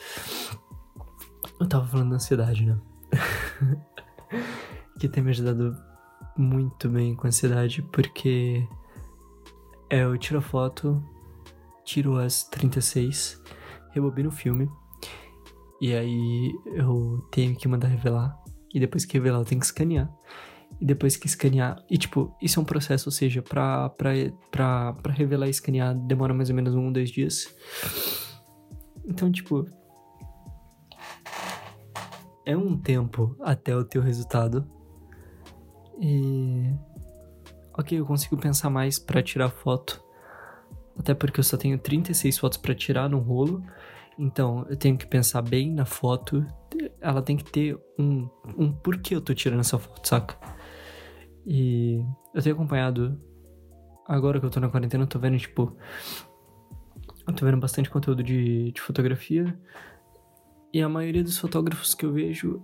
Eu 1.59 1.67
tava 1.67 1.87
falando 1.87 2.11
da 2.11 2.15
ansiedade, 2.15 2.65
né? 2.65 2.79
que 4.99 5.07
tem 5.07 5.23
me 5.23 5.31
ajudado 5.31 5.75
muito 6.37 6.89
bem 6.89 7.15
com 7.15 7.27
a 7.27 7.29
ansiedade, 7.29 7.81
porque 7.91 8.67
é, 9.89 10.03
eu 10.03 10.17
tiro 10.17 10.39
a 10.39 10.41
foto, 10.41 11.03
tiro 11.83 12.17
as 12.17 12.43
36, 12.45 13.41
rebobino 13.91 14.29
o 14.29 14.31
filme. 14.31 14.69
E 15.81 15.93
aí 15.93 16.53
eu 16.75 17.27
tenho 17.31 17.55
que 17.55 17.67
mandar 17.67 17.87
revelar. 17.87 18.37
E 18.73 18.79
depois 18.79 19.05
que 19.05 19.13
revelar, 19.13 19.39
eu 19.39 19.45
tenho 19.45 19.59
que 19.59 19.67
escanear. 19.67 20.09
e 20.81 20.85
depois 20.85 21.15
que 21.15 21.27
escanear. 21.27 21.83
E, 21.89 21.97
tipo, 21.97 22.35
isso 22.41 22.59
é 22.59 22.63
um 22.63 22.65
processo, 22.65 23.07
ou 23.07 23.11
seja, 23.11 23.41
pra, 23.41 23.89
pra, 23.89 24.11
pra, 24.51 24.93
pra 24.93 25.13
revelar 25.13 25.47
e 25.47 25.51
escanear 25.51 25.95
demora 25.95 26.33
mais 26.33 26.49
ou 26.49 26.55
menos 26.55 26.73
um, 26.75 26.91
dois 26.91 27.11
dias. 27.11 27.53
Então, 29.05 29.31
tipo. 29.31 29.65
É 32.45 32.57
um 32.57 32.77
tempo 32.77 33.37
até 33.41 33.75
o 33.75 33.83
teu 33.85 34.01
resultado. 34.01 34.67
E. 36.01 36.73
Ok, 37.77 37.97
eu 37.97 38.05
consigo 38.05 38.37
pensar 38.37 38.69
mais 38.69 38.99
para 38.99 39.23
tirar 39.23 39.49
foto. 39.49 40.02
Até 40.97 41.13
porque 41.13 41.39
eu 41.39 41.43
só 41.43 41.57
tenho 41.57 41.77
36 41.77 42.37
fotos 42.37 42.57
para 42.57 42.75
tirar 42.75 43.09
no 43.09 43.19
rolo. 43.19 43.63
Então, 44.17 44.65
eu 44.69 44.77
tenho 44.77 44.97
que 44.97 45.07
pensar 45.07 45.41
bem 45.41 45.71
na 45.71 45.85
foto. 45.85 46.45
Ela 47.01 47.21
tem 47.21 47.35
que 47.35 47.45
ter 47.45 47.77
um, 47.97 48.29
um 48.57 48.71
porquê 48.71 49.15
eu 49.15 49.21
tô 49.21 49.33
tirando 49.33 49.61
essa 49.61 49.79
foto, 49.79 50.07
saca? 50.07 50.37
E 51.45 52.03
eu 52.33 52.41
tenho 52.41 52.55
acompanhado. 52.55 53.19
Agora 54.07 54.39
que 54.39 54.45
eu 54.45 54.49
tô 54.49 54.59
na 54.59 54.69
quarentena, 54.69 55.03
eu 55.03 55.07
tô 55.07 55.17
vendo, 55.17 55.37
tipo. 55.37 55.75
Eu 57.27 57.33
tô 57.33 57.45
vendo 57.45 57.57
bastante 57.57 57.89
conteúdo 57.89 58.21
de, 58.21 58.71
de 58.71 58.81
fotografia. 58.81 59.57
E 60.73 60.81
a 60.81 60.89
maioria 60.89 61.23
dos 61.23 61.37
fotógrafos 61.37 61.93
que 61.93 62.05
eu 62.05 62.11
vejo 62.11 62.61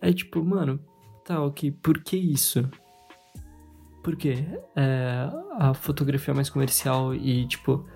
é 0.00 0.12
tipo, 0.12 0.44
mano, 0.44 0.80
tá, 1.24 1.42
ok, 1.42 1.70
por 1.70 2.02
que 2.02 2.16
isso? 2.16 2.68
Por 4.02 4.16
quê? 4.16 4.44
É, 4.74 5.28
a 5.58 5.74
fotografia 5.74 6.32
é 6.32 6.34
mais 6.34 6.50
comercial 6.50 7.14
e, 7.14 7.46
tipo. 7.46 7.86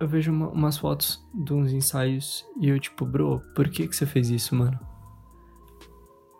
Eu 0.00 0.06
vejo 0.06 0.30
uma, 0.30 0.48
umas 0.48 0.78
fotos 0.78 1.26
de 1.34 1.52
uns 1.52 1.72
ensaios 1.72 2.46
e 2.60 2.68
eu, 2.68 2.78
tipo, 2.78 3.04
bro, 3.04 3.42
por 3.54 3.68
que 3.68 3.88
que 3.88 3.96
você 3.96 4.06
fez 4.06 4.30
isso, 4.30 4.54
mano? 4.54 4.78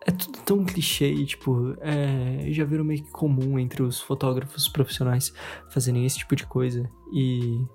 É 0.07 0.13
tudo 0.13 0.39
tão 0.45 0.65
clichê 0.65 1.11
e, 1.13 1.27
tipo, 1.27 1.75
é, 1.81 2.47
já 2.53 2.65
virou 2.65 2.85
meio 2.85 3.03
que 3.03 3.11
comum 3.11 3.59
entre 3.59 3.83
os 3.83 4.01
fotógrafos 4.01 4.69
profissionais 4.69 5.35
fazerem 5.71 6.07
esse 6.07 6.19
tipo 6.19 6.37
de 6.37 6.47
coisa 6.47 6.89
e 7.13 7.67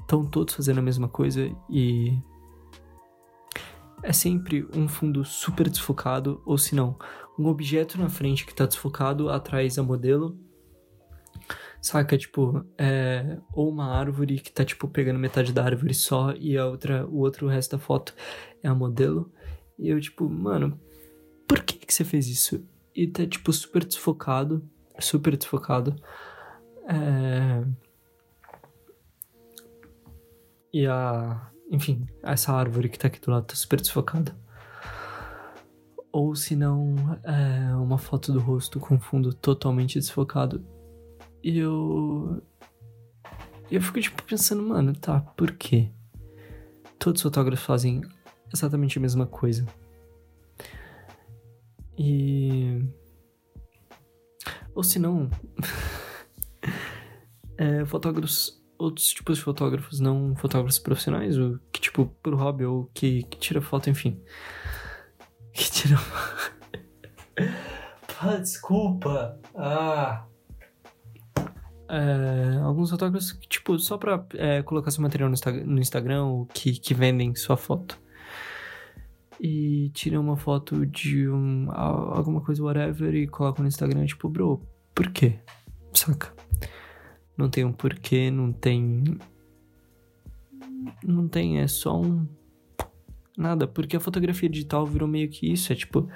estão 0.00 0.24
todos 0.24 0.54
fazendo 0.54 0.78
a 0.78 0.82
mesma 0.82 1.08
coisa 1.08 1.48
e 1.68 2.18
é 4.02 4.12
sempre 4.12 4.66
um 4.74 4.88
fundo 4.88 5.24
super 5.24 5.68
desfocado, 5.68 6.40
ou 6.44 6.56
se 6.58 6.74
não, 6.74 6.96
um 7.38 7.46
objeto 7.46 7.98
na 7.98 8.08
frente 8.08 8.44
que 8.46 8.54
tá 8.54 8.66
desfocado 8.66 9.28
atrás 9.28 9.76
da 9.76 9.82
modelo. 9.82 10.38
Saca, 11.80 12.18
tipo, 12.18 12.64
é, 12.76 13.38
ou 13.52 13.70
uma 13.70 13.96
árvore 13.96 14.38
que 14.38 14.52
tá, 14.52 14.64
tipo, 14.64 14.86
pegando 14.86 15.18
metade 15.18 15.52
da 15.52 15.64
árvore 15.64 15.94
só 15.94 16.34
e 16.34 16.58
a 16.58 16.66
outra, 16.66 17.06
o 17.06 17.18
outro 17.18 17.48
resto 17.48 17.76
da 17.76 17.78
foto 17.78 18.14
é 18.62 18.68
a 18.68 18.74
modelo. 18.74 19.32
E 19.78 19.88
eu, 19.88 19.98
tipo, 19.98 20.28
mano, 20.28 20.78
por 21.48 21.62
que 21.62 21.78
que 21.78 21.92
você 21.92 22.04
fez 22.04 22.28
isso? 22.28 22.62
E 22.94 23.06
tá, 23.06 23.26
tipo, 23.26 23.50
super 23.52 23.84
desfocado, 23.84 24.62
super 24.98 25.36
desfocado. 25.36 25.96
É... 26.86 27.64
E 30.72 30.86
a, 30.86 31.50
enfim, 31.70 32.06
essa 32.22 32.52
árvore 32.52 32.88
que 32.88 32.98
tá 32.98 33.08
aqui 33.08 33.20
do 33.20 33.30
lado 33.30 33.46
tá 33.46 33.54
super 33.54 33.80
desfocada. 33.80 34.36
Ou 36.12 36.34
se 36.34 36.56
não, 36.56 36.94
é 37.22 37.74
uma 37.76 37.98
foto 37.98 38.32
do 38.32 38.40
rosto 38.40 38.80
com 38.80 38.98
fundo 38.98 39.32
totalmente 39.32 39.98
desfocado. 39.98 40.64
E 41.42 41.58
eu. 41.58 42.42
Eu 43.70 43.80
fico, 43.80 44.00
tipo, 44.00 44.22
pensando, 44.24 44.62
mano, 44.62 44.92
tá, 44.92 45.20
por 45.20 45.52
quê? 45.52 45.90
Todos 46.98 47.20
os 47.20 47.22
fotógrafos 47.22 47.64
fazem 47.64 48.02
exatamente 48.52 48.98
a 48.98 49.00
mesma 49.00 49.26
coisa. 49.26 49.64
E. 51.96 52.84
Ou 54.74 54.82
se 54.82 54.98
não. 54.98 55.30
é, 57.56 57.84
fotógrafos 57.84 58.60
outros 58.80 59.08
tipos 59.08 59.38
de 59.38 59.44
fotógrafos, 59.44 60.00
não 60.00 60.34
fotógrafos 60.34 60.78
profissionais, 60.78 61.36
ou 61.36 61.58
que, 61.70 61.80
tipo, 61.80 62.06
pro 62.22 62.36
hobby, 62.36 62.64
ou 62.64 62.90
que, 62.94 63.22
que 63.24 63.38
tira 63.38 63.60
foto, 63.60 63.90
enfim. 63.90 64.20
Que 65.60 65.70
tira. 65.70 65.96
ah, 68.18 68.36
desculpa! 68.36 69.38
Ah! 69.54 70.24
É, 71.86 72.56
alguns 72.62 72.88
fotógrafos 72.88 73.32
que, 73.32 73.46
tipo, 73.46 73.78
só 73.78 73.98
pra 73.98 74.24
é, 74.36 74.62
colocar 74.62 74.90
seu 74.90 75.02
material 75.02 75.28
no, 75.28 75.34
Insta 75.34 75.52
no 75.52 75.78
Instagram, 75.78 76.24
ou 76.24 76.46
que, 76.46 76.72
que 76.72 76.94
vendem 76.94 77.34
sua 77.34 77.58
foto. 77.58 78.00
E 79.38 79.90
tiram 79.90 80.22
uma 80.22 80.36
foto 80.38 80.86
de 80.86 81.28
um, 81.28 81.70
alguma 81.70 82.40
coisa, 82.40 82.62
whatever, 82.62 83.14
e 83.14 83.28
colocam 83.28 83.62
no 83.62 83.68
Instagram, 83.68 84.06
tipo, 84.06 84.30
bro, 84.30 84.66
por 84.94 85.10
quê? 85.10 85.40
Saca? 85.92 86.32
Não 87.36 87.50
tem 87.50 87.66
um 87.66 87.72
porquê, 87.72 88.30
não 88.30 88.50
tem. 88.50 89.04
Não 91.04 91.28
tem, 91.28 91.58
é 91.60 91.68
só 91.68 92.00
um. 92.00 92.26
Nada, 93.40 93.66
porque 93.66 93.96
a 93.96 94.00
fotografia 94.00 94.50
digital 94.50 94.84
virou 94.84 95.08
meio 95.08 95.26
que 95.30 95.50
isso, 95.50 95.72
é 95.72 95.74
tipo. 95.74 96.06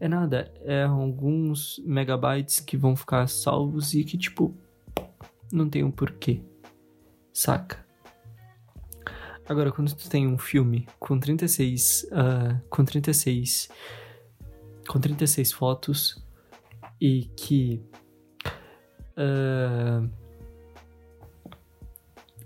É 0.00 0.08
nada, 0.08 0.50
é 0.62 0.84
alguns 0.84 1.78
megabytes 1.84 2.60
que 2.60 2.78
vão 2.78 2.96
ficar 2.96 3.26
salvos 3.28 3.92
e 3.92 4.02
que, 4.02 4.16
tipo. 4.16 4.56
Não 5.52 5.68
tem 5.68 5.84
um 5.84 5.90
porquê. 5.90 6.40
Saca? 7.30 7.84
Agora, 9.46 9.70
quando 9.70 9.94
tu 9.94 10.08
tem 10.08 10.26
um 10.26 10.38
filme 10.38 10.88
com 10.98 11.20
36. 11.20 12.06
Uh, 12.10 12.58
com 12.70 12.86
36. 12.86 13.68
Com 14.88 14.98
36 14.98 15.52
fotos 15.52 16.24
e 16.98 17.24
que. 17.36 17.82
Uh, 19.14 20.08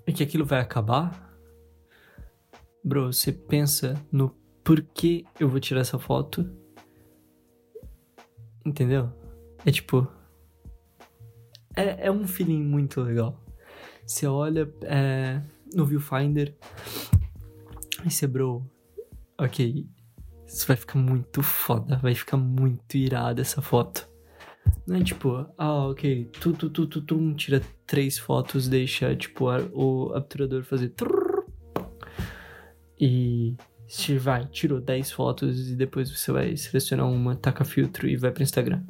e 0.04 0.12
que 0.12 0.24
aquilo 0.24 0.44
vai 0.44 0.60
acabar, 0.60 1.25
bro, 2.86 3.12
você 3.12 3.32
pensa 3.32 4.00
no 4.12 4.30
porquê 4.62 5.24
eu 5.40 5.48
vou 5.48 5.58
tirar 5.58 5.80
essa 5.80 5.98
foto. 5.98 6.48
Entendeu? 8.64 9.12
É 9.64 9.72
tipo. 9.72 10.06
É, 11.74 12.06
é 12.06 12.10
um 12.10 12.26
feeling 12.26 12.62
muito 12.62 13.00
legal. 13.00 13.42
Você 14.06 14.26
olha 14.26 14.72
é, 14.82 15.42
no 15.74 15.84
viewfinder 15.84 16.54
e 18.04 18.10
você, 18.10 18.26
bro, 18.26 18.64
ok, 19.36 19.84
isso 20.46 20.66
vai 20.66 20.76
ficar 20.76 20.98
muito 20.98 21.42
foda, 21.42 21.96
vai 21.96 22.14
ficar 22.14 22.36
muito 22.36 22.96
irada 22.96 23.40
essa 23.40 23.60
foto. 23.60 24.08
Não 24.86 24.96
é 24.96 25.02
tipo, 25.02 25.46
ah, 25.58 25.88
ok, 25.88 26.30
tu, 26.40 26.52
tu, 26.52 26.70
tu, 26.70 26.86
tu, 26.86 27.34
tira 27.34 27.60
três 27.86 28.18
fotos, 28.18 28.68
deixa, 28.68 29.14
tipo, 29.16 29.46
o 29.72 30.16
obturador 30.16 30.62
fazer. 30.62 30.90
Trrr, 30.90 31.25
e 32.98 33.54
se 33.86 34.18
vai, 34.18 34.46
tirou 34.46 34.80
10 34.80 35.12
fotos 35.12 35.70
e 35.70 35.76
depois 35.76 36.10
você 36.10 36.32
vai 36.32 36.56
selecionar 36.56 37.08
uma, 37.08 37.36
taca 37.36 37.64
filtro 37.64 38.08
e 38.08 38.16
vai 38.16 38.30
pro 38.30 38.42
Instagram. 38.42 38.82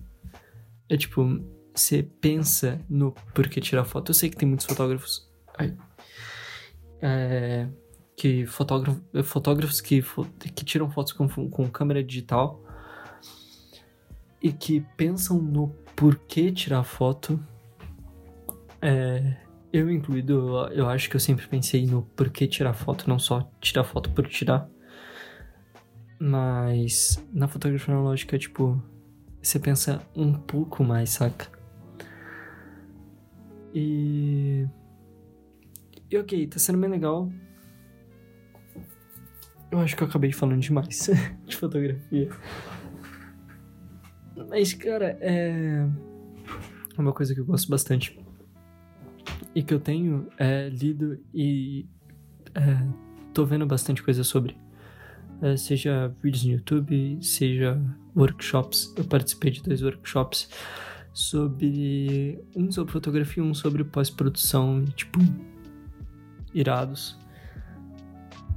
É 0.89 0.97
tipo, 0.97 1.23
você 1.75 2.03
pensa 2.03 2.81
no 2.89 3.13
porquê 3.35 3.61
tirar 3.61 3.85
foto. 3.85 4.11
Eu 4.11 4.15
sei 4.15 4.31
que 4.31 4.37
tem 4.37 4.49
muitos 4.49 4.67
fotógrafos. 4.67 5.29
Ai, 5.59 5.77
é, 7.03 7.69
que 8.17 8.47
fotógrafo, 8.47 9.03
fotógrafos 9.25 9.81
que, 9.81 10.03
que 10.55 10.65
tiram 10.65 10.91
fotos 10.91 11.13
com, 11.13 11.29
com 11.29 11.69
câmera 11.69 12.03
digital 12.03 12.63
e 14.41 14.53
que 14.53 14.81
pensam 14.97 15.41
no 15.41 15.69
porquê 15.95 16.51
tirar 16.51 16.85
foto. 16.85 17.39
É, 18.81 19.37
eu 19.73 19.91
incluído, 19.91 20.69
eu 20.73 20.89
acho 20.89 21.11
que 21.11 21.17
eu 21.17 21.21
sempre 21.21 21.47
pensei 21.47 21.87
no 21.87 22.03
porquê 22.03 22.47
tirar 22.47 22.73
foto, 22.73 23.09
não 23.09 23.19
só 23.19 23.51
tirar 23.61 23.85
foto 23.85 24.11
por 24.11 24.27
tirar. 24.27 24.69
Mas 26.19 27.23
na 27.33 27.47
fotografia 27.47 27.93
analógica, 27.93 28.39
tipo, 28.39 28.83
você 29.43 29.59
pensa 29.59 30.03
um 30.15 30.33
pouco 30.33 30.83
mais, 30.83 31.11
saca? 31.11 31.49
E. 33.75 34.67
E 36.11 36.17
ok, 36.17 36.47
tá 36.47 36.59
sendo 36.59 36.79
bem 36.79 36.89
legal. 36.89 37.31
Eu 39.71 39.81
acho 39.81 39.97
que 39.97 40.03
eu 40.03 40.07
acabei 40.09 40.33
falando 40.33 40.61
demais 40.61 41.11
de 41.45 41.57
fotografia. 41.57 42.31
Mas, 44.49 44.73
cara, 44.73 45.19
é 45.21 45.87
uma 46.97 47.13
coisa 47.13 47.35
que 47.35 47.41
eu 47.41 47.45
gosto 47.45 47.69
bastante 47.69 48.19
e 49.57 49.63
que 49.63 49.73
eu 49.73 49.81
tenho 49.81 50.29
é, 50.37 50.69
lido 50.69 51.19
e 51.33 51.87
é, 52.55 52.87
tô 53.33 53.47
vendo 53.47 53.65
bastante 53.65 54.03
coisa 54.03 54.23
sobre. 54.23 54.55
É, 55.41 55.57
seja 55.57 56.15
vídeos 56.23 56.45
no 56.45 56.53
YouTube, 56.53 57.19
seja 57.23 57.81
workshops. 58.15 58.93
Eu 58.99 59.05
participei 59.05 59.51
de 59.51 59.63
dois 59.63 59.81
workshops 59.81 60.51
sobre. 61.15 62.39
Um 62.55 62.71
sobre 62.71 62.93
fotografia 62.93 63.43
e 63.43 63.47
um 63.47 63.55
sobre 63.55 63.83
pós-produção, 63.83 64.85
tipo. 64.95 65.21
irados. 66.53 67.19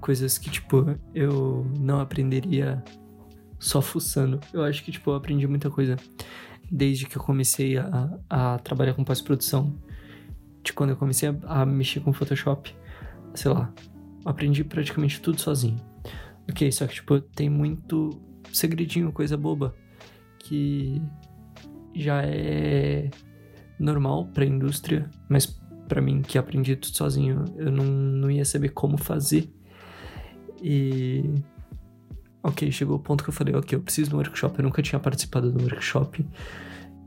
Coisas 0.02 0.38
que, 0.38 0.50
tipo, 0.50 1.00
eu 1.16 1.66
não 1.80 2.02
aprenderia 2.02 2.84
só 3.58 3.82
fuçando. 3.82 4.42
Eu 4.54 4.64
acho 4.64 4.84
que, 4.84 4.92
tipo, 4.92 5.12
eu 5.12 5.16
aprendi 5.16 5.48
muita 5.48 5.70
coisa 5.70 5.96
desde 6.70 7.06
que 7.06 7.18
eu 7.18 7.24
comecei 7.24 7.78
a, 7.78 8.20
a 8.30 8.60
trabalhar 8.60 8.94
com 8.96 9.04
pós-produção. 9.06 9.80
De 10.64 10.74
quando 10.74 10.92
eu 10.92 10.98
comecei 10.98 11.30
a, 11.30 11.62
a 11.62 11.66
mexer 11.66 12.00
com 12.02 12.14
Photoshop. 12.14 12.76
Sei 13.34 13.52
lá, 13.52 13.74
aprendi 14.26 14.64
praticamente 14.64 15.22
tudo 15.22 15.40
sozinho. 15.40 15.80
Ok, 16.50 16.72
só 16.72 16.88
que, 16.88 16.96
tipo, 16.96 17.20
tem 17.20 17.50
muito 17.50 18.20
segredinho, 18.52 19.12
coisa 19.12 19.38
boba, 19.38 19.76
que 20.40 21.02
já 21.94 22.24
é 22.24 23.10
normal 23.80 24.28
pra 24.34 24.46
indústria, 24.46 25.10
mas 25.30 25.46
para 25.90 26.02
mim, 26.02 26.22
que 26.22 26.38
aprendi 26.38 26.76
tudo 26.76 26.96
sozinho, 26.96 27.44
eu 27.58 27.72
não, 27.72 27.84
não 27.86 28.32
ia 28.32 28.46
saber 28.46 28.70
como 28.70 28.98
fazer. 28.98 29.52
E. 30.62 31.24
Ok, 32.42 32.72
chegou 32.72 32.96
o 32.96 33.00
ponto 33.00 33.24
que 33.24 33.30
eu 33.30 33.34
falei, 33.34 33.54
ok, 33.56 33.76
eu 33.78 33.82
preciso 33.82 34.10
de 34.10 34.16
um 34.16 34.20
workshop. 34.20 34.58
Eu 34.58 34.64
nunca 34.64 34.82
tinha 34.82 35.00
participado 35.00 35.52
de 35.52 35.62
um 35.62 35.66
workshop. 35.66 36.26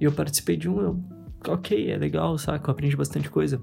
E 0.00 0.04
eu 0.04 0.12
participei 0.12 0.56
de 0.56 0.68
um, 0.68 0.80
eu, 0.80 1.04
ok, 1.48 1.90
é 1.90 1.96
legal, 1.96 2.36
saca? 2.38 2.68
Eu 2.68 2.72
aprendi 2.72 2.96
bastante 2.96 3.30
coisa. 3.30 3.60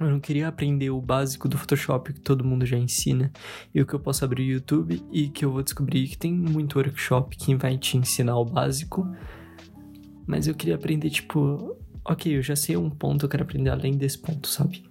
Eu 0.00 0.08
não 0.08 0.18
queria 0.18 0.48
aprender 0.48 0.88
o 0.88 1.00
básico 1.00 1.46
do 1.46 1.58
Photoshop 1.58 2.14
que 2.14 2.20
todo 2.20 2.42
mundo 2.42 2.64
já 2.64 2.78
ensina 2.78 3.30
e 3.74 3.82
o 3.82 3.86
que 3.86 3.92
eu 3.92 4.00
posso 4.00 4.24
abrir 4.24 4.46
no 4.46 4.52
YouTube 4.52 5.02
e 5.12 5.28
que 5.28 5.44
eu 5.44 5.52
vou 5.52 5.62
descobrir 5.62 6.08
que 6.08 6.16
tem 6.16 6.32
muito 6.32 6.78
workshop 6.78 7.36
que 7.36 7.54
vai 7.54 7.76
te 7.76 7.98
ensinar 7.98 8.38
o 8.38 8.44
básico. 8.44 9.06
Mas 10.26 10.46
eu 10.46 10.54
queria 10.54 10.76
aprender, 10.76 11.10
tipo, 11.10 11.76
ok, 12.02 12.34
eu 12.34 12.42
já 12.42 12.56
sei 12.56 12.78
um 12.78 12.88
ponto, 12.88 13.26
eu 13.26 13.28
quero 13.28 13.42
aprender 13.42 13.68
além 13.68 13.96
desse 13.96 14.18
ponto, 14.18 14.48
sabe? 14.48 14.84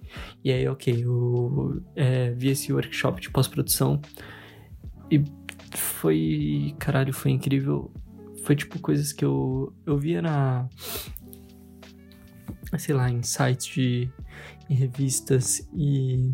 E 0.44 0.52
aí, 0.52 0.68
ok, 0.68 1.02
eu 1.04 1.82
é, 1.96 2.30
vi 2.30 2.48
esse 2.50 2.72
workshop 2.72 3.20
de 3.20 3.30
pós-produção 3.30 4.00
e 5.10 5.24
foi, 5.76 6.74
caralho, 6.78 7.12
foi 7.12 7.32
incrível. 7.32 7.90
Foi 8.44 8.54
tipo 8.56 8.78
coisas 8.78 9.12
que 9.12 9.24
eu, 9.24 9.72
eu 9.84 9.98
via 9.98 10.22
na, 10.22 10.68
sei 12.78 12.94
lá, 12.94 13.10
em 13.10 13.22
sites 13.22 13.66
de 13.66 14.10
em 14.68 14.74
revistas 14.74 15.68
e 15.74 16.32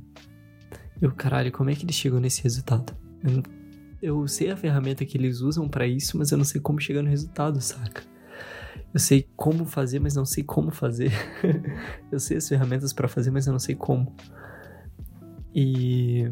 eu, 1.01 1.13
caralho, 1.13 1.53
como 1.53 1.71
é 1.71 1.75
que 1.75 1.85
eles 1.85 1.95
chegam 1.95 2.19
nesse 2.21 2.43
resultado? 2.43 2.97
Eu, 3.23 3.43
eu 4.03 4.29
sei 4.29 4.51
a 4.51 4.57
ferramenta 4.57 5.05
que 5.05 5.17
eles 5.19 5.41
usam 5.41 5.69
para 5.69 5.87
isso, 5.87 6.17
mas 6.17 6.31
eu 6.31 6.39
não 6.39 6.45
sei 6.45 6.61
como 6.61 6.81
chegar 6.81 7.03
no 7.03 7.09
resultado, 7.11 7.61
saca? 7.61 8.03
Eu 8.95 9.01
sei 9.01 9.29
como 9.37 9.67
fazer, 9.67 9.99
mas 9.99 10.15
não 10.15 10.25
sei 10.25 10.43
como 10.43 10.71
fazer. 10.71 11.13
eu 12.11 12.19
sei 12.19 12.39
as 12.39 12.49
ferramentas 12.49 12.93
para 12.93 13.09
fazer, 13.09 13.31
mas 13.31 13.47
eu 13.47 13.53
não 13.53 13.59
sei 13.59 13.75
como. 13.75 14.15
E. 15.55 16.31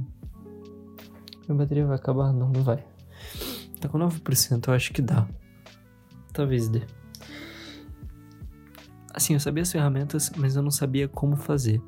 Minha 1.46 1.58
bateria 1.58 1.86
vai 1.86 1.96
acabar? 1.96 2.32
Não, 2.32 2.48
não 2.48 2.62
vai. 2.62 2.82
Tá 3.80 3.88
com 3.88 3.98
9%, 3.98 4.66
eu 4.66 4.74
acho 4.74 4.92
que 4.94 5.02
dá. 5.02 5.28
Talvez 6.32 6.68
dê. 6.68 6.82
Assim, 9.14 9.34
eu 9.34 9.40
sabia 9.40 9.62
as 9.62 9.70
ferramentas, 9.70 10.32
mas 10.36 10.56
eu 10.56 10.62
não 10.62 10.72
sabia 10.72 11.06
como 11.06 11.36
fazer. 11.36 11.80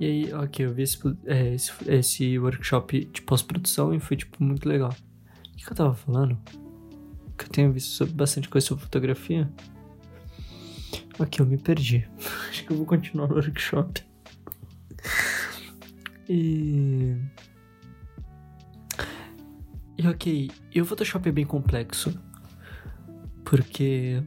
E 0.00 0.06
aí, 0.06 0.32
ok, 0.32 0.64
eu 0.64 0.72
vi 0.72 0.82
esse, 0.82 0.98
é, 1.26 1.54
esse, 1.54 1.72
esse 1.86 2.38
workshop 2.38 3.04
de 3.04 3.20
pós-produção 3.20 3.94
e 3.94 4.00
foi, 4.00 4.16
tipo, 4.16 4.42
muito 4.42 4.66
legal. 4.66 4.88
O 4.90 5.56
que, 5.56 5.66
que 5.66 5.70
eu 5.70 5.76
tava 5.76 5.94
falando? 5.94 6.38
Que 7.36 7.44
eu 7.44 7.48
tenho 7.50 7.70
visto 7.70 8.06
bastante 8.06 8.48
coisa 8.48 8.66
sobre 8.66 8.84
fotografia. 8.84 9.52
Ok, 11.18 11.44
eu 11.44 11.46
me 11.46 11.58
perdi. 11.58 12.08
Acho 12.48 12.64
que 12.64 12.72
eu 12.72 12.76
vou 12.78 12.86
continuar 12.86 13.30
o 13.30 13.34
workshop. 13.34 14.02
E. 16.26 17.14
E 19.98 20.08
ok, 20.08 20.50
e 20.74 20.80
o 20.80 20.86
Photoshop 20.86 21.28
é 21.28 21.32
bem 21.32 21.44
complexo. 21.44 22.18
Porque 23.44 24.22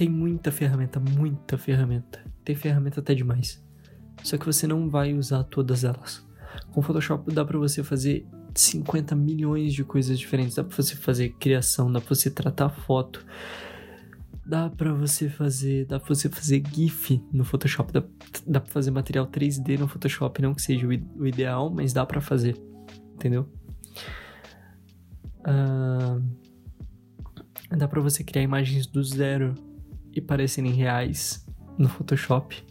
tem 0.00 0.08
muita 0.08 0.50
ferramenta, 0.50 0.98
muita 0.98 1.58
ferramenta. 1.58 2.24
Tem 2.42 2.56
ferramenta 2.56 3.00
até 3.00 3.14
demais. 3.14 3.62
Só 4.22 4.38
que 4.38 4.46
você 4.46 4.66
não 4.66 4.88
vai 4.88 5.12
usar 5.12 5.44
todas 5.44 5.84
elas. 5.84 6.26
Com 6.72 6.80
Photoshop 6.80 7.30
dá 7.30 7.44
para 7.44 7.58
você 7.58 7.84
fazer 7.84 8.26
50 8.54 9.14
milhões 9.14 9.74
de 9.74 9.84
coisas 9.84 10.18
diferentes. 10.18 10.54
Dá 10.54 10.64
pra 10.64 10.74
você 10.74 10.96
fazer 10.96 11.34
criação, 11.38 11.92
dá 11.92 12.00
pra 12.00 12.14
você 12.14 12.30
tratar 12.30 12.70
foto. 12.70 13.22
Dá 14.46 14.70
pra 14.70 14.90
você 14.94 15.28
fazer. 15.28 15.84
Dá 15.84 16.00
pra 16.00 16.08
você 16.08 16.30
fazer 16.30 16.62
GIF 16.72 17.22
no 17.30 17.44
Photoshop. 17.44 17.92
Dá, 17.92 18.02
dá 18.46 18.58
pra 18.58 18.72
fazer 18.72 18.90
material 18.90 19.26
3D 19.26 19.78
no 19.78 19.86
Photoshop. 19.86 20.40
Não 20.40 20.54
que 20.54 20.62
seja 20.62 20.86
o, 20.86 21.26
ideal, 21.26 21.68
mas 21.70 21.92
dá 21.92 22.06
pra 22.06 22.22
fazer. 22.22 22.56
Entendeu? 23.16 23.46
Uh, 25.40 26.22
dá 27.76 27.86
pra 27.86 28.00
você 28.00 28.24
criar 28.24 28.42
imagens 28.42 28.86
do 28.86 29.04
zero 29.04 29.68
e 30.14 30.20
parecerem 30.20 30.72
reais 30.72 31.46
no 31.78 31.88
Photoshop. 31.88 32.62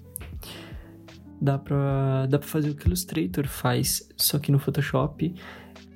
Dá 1.41 1.57
pra, 1.57 2.25
dá 2.27 2.37
pra 2.37 2.47
fazer 2.47 2.69
o 2.69 2.75
que 2.75 2.85
o 2.85 2.89
Illustrator 2.89 3.47
faz, 3.47 4.07
só 4.17 4.37
que 4.39 4.51
no 4.51 4.59
Photoshop, 4.59 5.33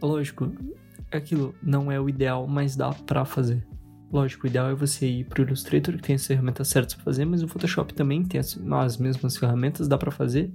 lógico, 0.02 0.52
aquilo 1.12 1.54
não 1.62 1.92
é 1.92 2.00
o 2.00 2.08
ideal, 2.08 2.48
mas 2.48 2.76
dá 2.76 2.92
pra 2.92 3.26
fazer. 3.26 3.66
Lógico, 4.12 4.46
o 4.46 4.48
ideal 4.48 4.70
é 4.70 4.76
você 4.76 5.08
ir 5.08 5.26
pro 5.26 5.44
Illustrator, 5.44 5.96
que 5.96 6.04
tem 6.04 6.16
as 6.16 6.26
ferramentas 6.26 6.68
certas 6.68 6.94
pra 6.94 7.04
fazer, 7.04 7.26
mas 7.26 7.44
o 7.44 7.48
Photoshop 7.48 7.94
também 7.94 8.24
tem 8.24 8.40
as, 8.40 8.58
as 8.72 8.98
mesmas 8.98 9.36
ferramentas, 9.36 9.88
dá 9.88 9.98
pra 9.98 10.12
fazer. 10.12 10.52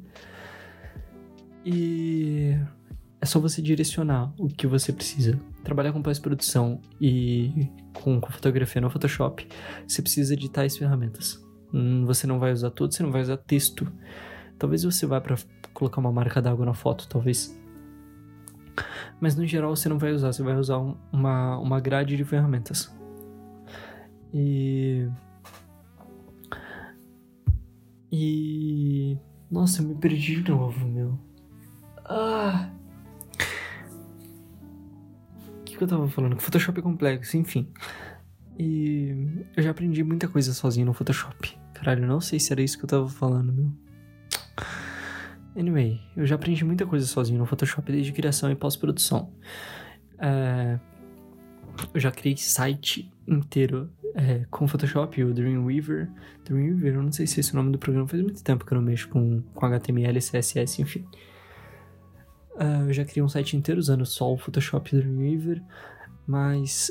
E 1.64 2.56
é 3.20 3.26
só 3.26 3.40
você 3.40 3.60
direcionar 3.60 4.32
o 4.38 4.48
que 4.48 4.66
você 4.66 4.92
precisa. 4.92 5.38
Trabalhar 5.64 5.92
com 5.92 6.00
pós-produção 6.00 6.80
e 7.00 7.68
com, 7.92 8.20
fotografia 8.20 8.80
no 8.80 8.90
Photoshop, 8.90 9.46
você 9.86 10.00
precisa 10.00 10.36
de 10.36 10.48
tais 10.48 10.76
ferramentas. 10.76 11.44
Hum, 11.72 12.04
você 12.06 12.26
não 12.26 12.38
vai 12.38 12.52
usar 12.52 12.70
tudo, 12.70 12.94
você 12.94 13.02
não 13.02 13.10
vai 13.10 13.22
usar 13.22 13.36
texto. 13.36 13.90
Talvez 14.58 14.84
você 14.84 15.04
vá 15.04 15.20
para 15.20 15.36
colocar 15.74 16.00
uma 16.00 16.12
marca 16.12 16.40
d'água 16.40 16.64
na 16.64 16.74
foto, 16.74 17.08
talvez. 17.08 17.56
Mas 19.20 19.34
no 19.34 19.44
geral 19.46 19.74
você 19.74 19.88
não 19.88 19.98
vai 19.98 20.12
usar, 20.12 20.32
você 20.32 20.42
vai 20.42 20.56
usar 20.56 20.78
um, 20.78 20.96
uma, 21.12 21.58
uma 21.58 21.80
grade 21.80 22.16
de 22.16 22.24
ferramentas. 22.24 22.94
E. 24.32 25.08
E. 28.12 29.18
Nossa, 29.50 29.82
eu 29.82 29.88
me 29.88 29.94
perdi 29.96 30.40
de 30.42 30.50
novo, 30.50 30.86
meu. 30.86 31.18
Ah! 32.04 32.70
Que 35.78 35.84
eu 35.84 35.88
tava 35.88 36.08
falando? 36.08 36.36
Que 36.36 36.42
Photoshop 36.42 36.78
é 36.78 36.82
complexo, 36.82 37.36
enfim. 37.36 37.68
E 38.58 39.44
eu 39.56 39.62
já 39.62 39.70
aprendi 39.70 40.02
muita 40.02 40.28
coisa 40.28 40.52
sozinho 40.52 40.86
no 40.86 40.92
Photoshop. 40.92 41.56
Caralho, 41.72 42.06
não 42.06 42.20
sei 42.20 42.40
se 42.40 42.52
era 42.52 42.60
isso 42.60 42.76
que 42.76 42.84
eu 42.84 42.88
tava 42.88 43.08
falando, 43.08 43.52
meu. 43.52 43.72
Anyway, 45.56 46.00
eu 46.16 46.26
já 46.26 46.34
aprendi 46.34 46.64
muita 46.64 46.84
coisa 46.84 47.06
sozinho 47.06 47.38
no 47.38 47.46
Photoshop, 47.46 47.90
desde 47.90 48.12
criação 48.12 48.50
e 48.50 48.56
pós-produção. 48.56 49.32
É... 50.18 50.78
Eu 51.94 52.00
já 52.00 52.10
criei 52.10 52.36
site 52.36 53.10
inteiro 53.26 53.88
é, 54.14 54.44
com 54.50 54.66
Photoshop, 54.66 55.22
o 55.22 55.32
Dreamweaver. 55.32 56.10
Dreamweaver, 56.44 56.94
eu 56.94 57.02
não 57.02 57.12
sei 57.12 57.26
se 57.26 57.38
esse 57.38 57.50
é 57.50 57.52
o 57.52 57.56
nome 57.56 57.70
do 57.70 57.78
programa, 57.78 58.08
faz 58.08 58.20
muito 58.20 58.42
tempo 58.42 58.64
que 58.64 58.72
eu 58.72 58.76
não 58.76 58.82
mexo 58.82 59.08
com, 59.08 59.42
com 59.54 59.66
HTML, 59.66 60.18
CSS, 60.18 60.82
enfim. 60.82 61.06
Uh, 62.58 62.88
eu 62.88 62.92
já 62.92 63.04
criei 63.04 63.22
um 63.22 63.28
site 63.28 63.56
inteiro 63.56 63.78
usando 63.78 64.04
só 64.04 64.32
o 64.32 64.36
Photoshop 64.36 64.90
Dreamweaver, 64.90 65.62
mas 66.26 66.90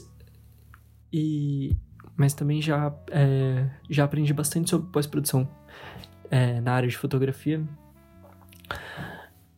e 1.11 1.75
mas 2.15 2.33
também 2.33 2.61
já 2.61 2.93
é, 3.11 3.69
já 3.89 4.05
aprendi 4.05 4.33
bastante 4.33 4.69
sobre 4.69 4.89
pós-produção 4.91 5.47
é, 6.31 6.59
na 6.61 6.73
área 6.73 6.89
de 6.89 6.97
fotografia 6.97 7.63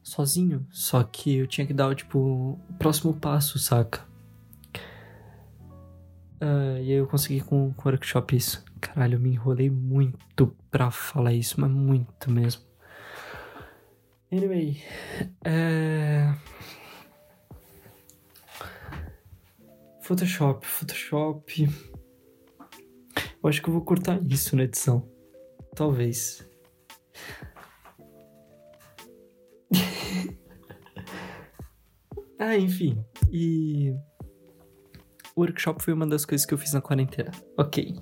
sozinho, 0.09 0.65
só 0.71 1.03
que 1.03 1.35
eu 1.37 1.47
tinha 1.47 1.65
que 1.65 1.73
dar 1.73 1.93
tipo 1.95 2.19
o 2.69 2.73
próximo 2.77 3.13
passo, 3.13 3.59
saca? 3.59 4.01
Uh, 6.41 6.79
e 6.81 6.91
aí 6.91 6.91
eu 6.91 7.05
consegui 7.05 7.41
com, 7.41 7.67
o 7.67 7.75
workshop 7.85 8.35
isso. 8.35 8.63
Caralho, 8.79 9.15
eu 9.15 9.19
me 9.19 9.31
enrolei 9.31 9.69
muito 9.69 10.55
pra 10.71 10.89
falar 10.89 11.33
isso, 11.33 11.59
mas 11.59 11.69
muito 11.69 12.31
mesmo. 12.31 12.68
Anyway, 14.31 14.77
é... 15.43 16.31
Photoshop, 20.01 20.65
Photoshop. 20.65 21.67
Eu 23.41 23.49
acho 23.49 23.61
que 23.61 23.69
eu 23.69 23.73
vou 23.73 23.83
cortar 23.83 24.21
isso 24.23 24.55
na 24.55 24.63
edição. 24.63 25.07
Talvez. 25.75 26.47
ah, 32.39 32.55
enfim. 32.55 33.03
E. 33.31 33.91
O 35.35 35.41
workshop 35.41 35.81
foi 35.81 35.93
uma 35.93 36.05
das 36.05 36.23
coisas 36.25 36.45
que 36.45 36.53
eu 36.53 36.57
fiz 36.57 36.73
na 36.73 36.81
quarentena. 36.81 37.31
Ok. 37.57 37.95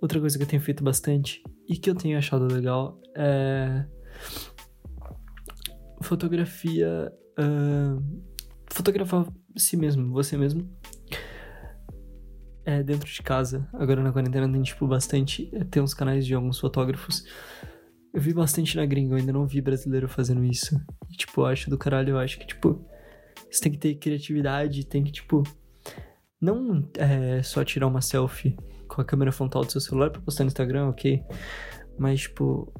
Outra 0.00 0.20
coisa 0.20 0.38
que 0.38 0.44
eu 0.44 0.48
tenho 0.48 0.62
feito 0.62 0.82
bastante 0.82 1.42
e 1.68 1.76
que 1.76 1.90
eu 1.90 1.94
tenho 1.94 2.16
achado 2.16 2.46
legal 2.46 2.98
é 3.14 3.84
fotografia. 6.08 7.12
Uh, 7.38 8.02
fotografar 8.66 9.26
si 9.56 9.76
mesmo, 9.76 10.10
você 10.12 10.36
mesmo. 10.36 10.68
É, 12.64 12.82
dentro 12.82 13.10
de 13.10 13.22
casa. 13.22 13.68
Agora 13.74 14.02
na 14.02 14.12
quarentena 14.12 14.50
tem, 14.50 14.62
tipo, 14.62 14.86
bastante. 14.86 15.50
É, 15.54 15.64
tem 15.64 15.82
uns 15.82 15.94
canais 15.94 16.26
de 16.26 16.34
alguns 16.34 16.58
fotógrafos. 16.58 17.24
Eu 18.12 18.20
vi 18.20 18.32
bastante 18.32 18.76
na 18.76 18.86
gringa, 18.86 19.14
eu 19.14 19.18
ainda 19.18 19.32
não 19.32 19.46
vi 19.46 19.60
brasileiro 19.60 20.08
fazendo 20.08 20.42
isso. 20.42 20.74
E, 21.10 21.16
tipo, 21.16 21.42
eu 21.42 21.46
acho 21.46 21.70
do 21.70 21.78
caralho, 21.78 22.10
eu 22.10 22.18
acho 22.18 22.38
que, 22.38 22.46
tipo, 22.46 22.84
você 23.50 23.60
tem 23.60 23.72
que 23.72 23.78
ter 23.78 23.94
criatividade, 23.96 24.86
tem 24.86 25.04
que, 25.04 25.12
tipo, 25.12 25.42
não 26.40 26.88
é 26.96 27.42
só 27.42 27.64
tirar 27.64 27.86
uma 27.86 28.00
selfie 28.00 28.56
com 28.86 29.00
a 29.00 29.04
câmera 29.04 29.32
frontal 29.32 29.64
do 29.64 29.70
seu 29.70 29.80
celular 29.80 30.10
pra 30.10 30.20
postar 30.22 30.44
no 30.44 30.48
Instagram, 30.48 30.88
ok? 30.88 31.22
Mas, 31.98 32.22
tipo, 32.22 32.72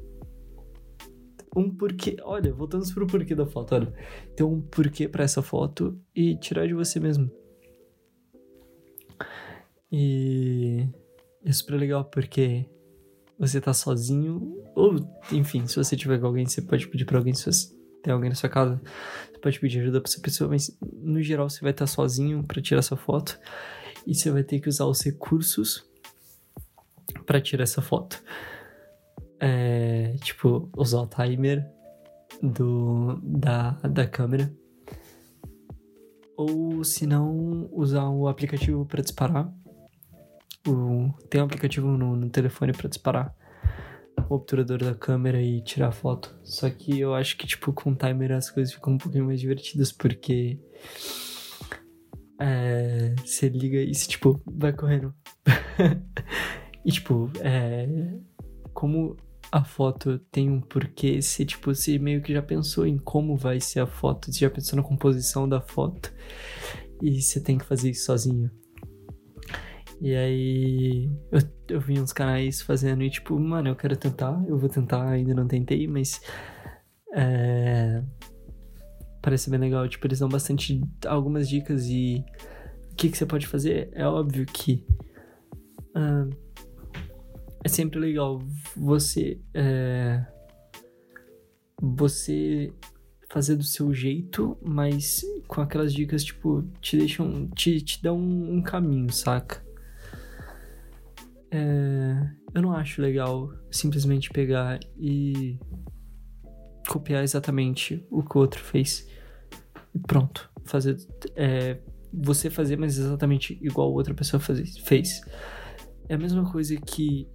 um 1.59 1.71
porquê. 1.71 2.17
Olha, 2.23 2.53
voltando 2.53 2.87
pro 2.93 3.07
porquê 3.07 3.35
da 3.35 3.47
foto, 3.47 3.75
olha. 3.75 3.93
Tem 4.37 4.47
um 4.47 4.61
porquê 4.61 5.09
para 5.09 5.25
essa 5.25 5.43
foto 5.43 5.99
e 6.15 6.37
tirar 6.37 6.67
de 6.67 6.75
você 6.75 7.01
mesmo. 7.01 7.31
E 9.91 10.87
é 11.45 11.53
super 11.53 11.77
legal 11.77 12.05
porque 12.05 12.67
você 13.39 13.61
tá 13.61 13.73
sozinho, 13.73 14.63
ou 14.75 14.97
enfim, 15.33 15.67
se 15.67 15.77
você 15.77 15.97
tiver 15.97 16.19
com 16.19 16.27
alguém, 16.27 16.47
você 16.47 16.61
pode 16.61 16.89
pedir 16.89 17.05
pra 17.05 17.19
alguém, 17.19 17.33
se 17.33 17.45
você 17.45 17.73
tem 18.03 18.13
alguém 18.13 18.29
na 18.29 18.35
sua 18.35 18.49
casa, 18.49 18.81
você 19.31 19.39
pode 19.39 19.61
pedir 19.61 19.81
ajuda 19.81 20.01
pra 20.01 20.11
essa 20.11 20.21
pessoa, 20.21 20.51
mas 20.51 20.77
no 20.93 21.23
geral 21.23 21.49
você 21.49 21.61
vai 21.61 21.71
estar 21.71 21.85
tá 21.85 21.87
sozinho 21.87 22.43
para 22.43 22.61
tirar 22.61 22.81
essa 22.81 22.97
foto 22.97 23.39
e 24.07 24.15
você 24.15 24.31
vai 24.31 24.43
ter 24.43 24.61
que 24.61 24.69
usar 24.69 24.87
os 24.87 25.01
recursos 25.03 25.89
para 27.25 27.41
tirar 27.41 27.63
essa 27.63 27.81
foto 27.81 28.23
é, 29.41 30.15
tipo, 30.23 30.71
usar 30.77 31.01
o 31.01 31.07
timer 31.07 31.67
do, 32.43 33.19
da, 33.23 33.73
da 33.83 34.07
câmera. 34.07 34.53
Ou 36.37 36.85
se 36.85 37.07
não, 37.07 37.69
usar 37.73 38.09
o 38.09 38.29
aplicativo 38.29 38.87
para 38.87 39.03
disparar. 39.03 39.53
O, 40.67 41.13
tem 41.29 41.41
um 41.41 41.45
aplicativo 41.45 41.89
no, 41.89 42.15
no 42.15 42.31
telefone 42.31 42.73
para 42.73 42.89
disparar 42.89 43.35
o 44.29 44.35
obturador 44.35 44.79
da 44.79 44.95
câmera 44.95 45.41
e 45.41 45.61
tirar 45.63 45.93
foto. 45.93 46.37
Só 46.43 46.69
que 46.71 46.99
eu 47.01 47.15
acho 47.15 47.37
que, 47.37 47.47
tipo, 47.47 47.73
com 47.73 47.91
o 47.91 47.95
timer 47.95 48.33
as 48.33 48.51
coisas 48.51 48.73
ficam 48.73 48.95
um 48.95 48.99
pouquinho 48.99 49.25
mais 49.25 49.41
divertidas, 49.41 49.93
porque. 49.93 50.59
É, 52.41 53.15
você 53.25 53.49
liga 53.49 53.79
e, 53.79 53.91
tipo, 53.91 54.41
vai 54.47 54.73
correndo. 54.73 55.13
e, 56.85 56.93
tipo, 56.93 57.31
é, 57.41 57.89
como 58.73 59.17
a 59.51 59.65
foto 59.65 60.19
tem 60.31 60.51
um 60.51 60.61
porquê, 60.61 61.23
se 61.23 61.45
tipo, 61.45 61.75
você 61.75 61.99
meio 61.99 62.23
que 62.23 62.33
já 62.33 62.43
pensou 62.43 62.87
em 62.87 62.99
como 62.99 63.37
vai 63.37 63.61
ser 63.61 63.81
a 63.81 63.87
foto, 63.87 64.33
já 64.33 64.51
pensou 64.51 64.77
na 64.77 64.83
composição 64.83 65.49
da 65.49 65.61
foto 65.61 66.13
e 67.03 67.21
você 67.21 67.41
tem 67.41 67.59
que 67.59 67.65
fazer 67.65 67.91
isso 67.91 68.07
sozinho. 68.07 68.51
E 70.01 70.15
aí 70.15 71.11
eu, 71.33 71.41
eu 71.69 71.81
vi 71.81 71.99
uns 71.99 72.13
canais 72.13 72.63
fazendo 72.63 73.03
e 73.03 73.11
tipo, 73.11 73.39
mano, 73.39 73.69
eu 73.69 73.77
quero 73.77 73.97
tentar, 73.97 74.43
eu 74.47 74.59
vou 74.59 74.69
tentar, 74.69 75.09
ainda 75.09 75.35
não 75.35 75.47
tentei, 75.47 75.89
mas 75.89 76.21
é, 77.15 78.03
parece 79.23 79.51
bem 79.51 79.59
legal. 79.59 79.89
Tipo, 79.89 80.07
eles 80.07 80.21
dão 80.21 80.29
bastante 80.29 80.81
algumas 81.07 81.49
dicas 81.49 81.87
e 81.87 82.25
o 82.93 82.95
que, 82.95 83.09
que 83.11 83.19
você 83.19 83.27
pode 83.27 83.47
fazer. 83.47 83.91
É 83.93 84.07
óbvio 84.07 84.47
que. 84.47 84.87
Uh, 85.97 86.31
é 87.65 87.69
sempre 87.69 87.99
legal 87.99 88.41
você 88.77 89.41
é, 89.55 90.25
você 91.81 92.73
fazer 93.31 93.57
do 93.57 93.65
seu 93.65 93.93
jeito, 93.93 94.57
mas 94.63 95.21
com 95.47 95.61
aquelas 95.61 95.93
dicas 95.93 96.25
tipo 96.25 96.63
te 96.81 96.97
deixam 96.97 97.49
te, 97.49 97.81
te 97.81 98.03
dão 98.03 98.19
um, 98.19 98.57
um 98.57 98.63
caminho, 98.63 99.13
saca? 99.13 99.67
É, 101.51 102.31
eu 102.55 102.63
não 102.63 102.73
acho 102.73 103.01
legal 103.01 103.51
simplesmente 103.71 104.31
pegar 104.31 104.79
e 104.99 105.59
copiar 106.89 107.23
exatamente 107.23 108.07
o 108.11 108.23
que 108.23 108.37
o 108.37 108.41
outro 108.41 108.63
fez 108.63 109.07
e 109.95 109.99
pronto, 109.99 110.51
fazer 110.65 110.97
é, 111.37 111.79
você 112.13 112.49
fazer, 112.49 112.77
mas 112.77 112.99
exatamente 112.99 113.59
igual 113.63 113.93
outra 113.93 114.15
pessoa 114.15 114.41
fez. 114.41 115.21
É 116.09 116.15
a 116.15 116.19
mesma 116.19 116.51
coisa 116.51 116.77
que 116.77 117.29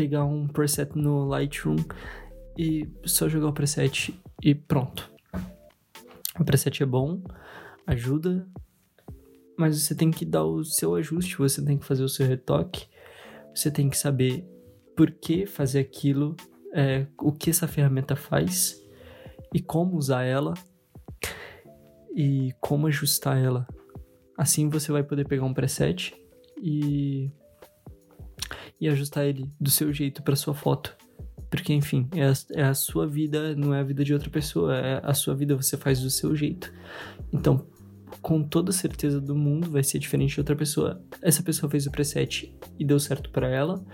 pegar 0.00 0.24
um 0.24 0.48
preset 0.48 0.96
no 0.96 1.26
Lightroom 1.26 1.76
e 2.56 2.88
só 3.04 3.28
jogar 3.28 3.48
o 3.48 3.52
preset 3.52 4.18
e 4.42 4.54
pronto. 4.54 5.12
O 6.40 6.42
preset 6.42 6.82
é 6.82 6.86
bom, 6.86 7.22
ajuda, 7.86 8.48
mas 9.58 9.78
você 9.78 9.94
tem 9.94 10.10
que 10.10 10.24
dar 10.24 10.42
o 10.42 10.64
seu 10.64 10.94
ajuste, 10.94 11.36
você 11.36 11.62
tem 11.62 11.76
que 11.76 11.84
fazer 11.84 12.02
o 12.02 12.08
seu 12.08 12.26
retoque, 12.26 12.86
você 13.54 13.70
tem 13.70 13.90
que 13.90 13.98
saber 13.98 14.42
por 14.96 15.10
que 15.10 15.44
fazer 15.44 15.80
aquilo, 15.80 16.34
é, 16.72 17.06
o 17.20 17.30
que 17.30 17.50
essa 17.50 17.68
ferramenta 17.68 18.16
faz 18.16 18.82
e 19.52 19.60
como 19.60 19.98
usar 19.98 20.22
ela 20.22 20.54
e 22.16 22.54
como 22.58 22.86
ajustar 22.86 23.36
ela. 23.36 23.68
Assim 24.34 24.70
você 24.70 24.90
vai 24.90 25.02
poder 25.02 25.28
pegar 25.28 25.44
um 25.44 25.52
preset 25.52 26.14
e 26.56 27.30
e 28.80 28.88
ajustar 28.88 29.26
ele 29.26 29.50
do 29.60 29.70
seu 29.70 29.92
jeito 29.92 30.22
para 30.22 30.34
sua 30.34 30.54
foto. 30.54 30.96
Porque, 31.50 31.72
enfim, 31.72 32.08
é 32.14 32.26
a, 32.26 32.32
é 32.52 32.62
a, 32.62 32.74
sua 32.74 33.06
vida, 33.06 33.56
não 33.56 33.74
é 33.74 33.80
a 33.80 33.82
vida 33.82 34.04
de 34.04 34.14
outra 34.14 34.30
pessoa. 34.30 34.76
É 34.76 35.00
a 35.02 35.12
sua 35.12 35.34
vida, 35.34 35.56
você 35.56 35.76
faz 35.76 36.00
do 36.00 36.08
seu 36.08 36.34
jeito. 36.34 36.72
Então, 37.32 37.66
com 38.22 38.42
toda 38.42 38.70
certeza 38.70 39.20
do 39.20 39.34
mundo, 39.34 39.68
vai 39.70 39.82
ser 39.82 39.98
diferente 39.98 40.34
de 40.34 40.40
outra 40.40 40.54
pessoa. 40.54 41.02
Essa 41.20 41.42
pessoa 41.42 41.68
fez 41.68 41.86
o 41.86 41.90
preset 41.90 42.54
e 42.78 42.84
deu 42.84 43.00
certo 43.00 43.30
para 43.30 43.48
ela. 43.48 43.84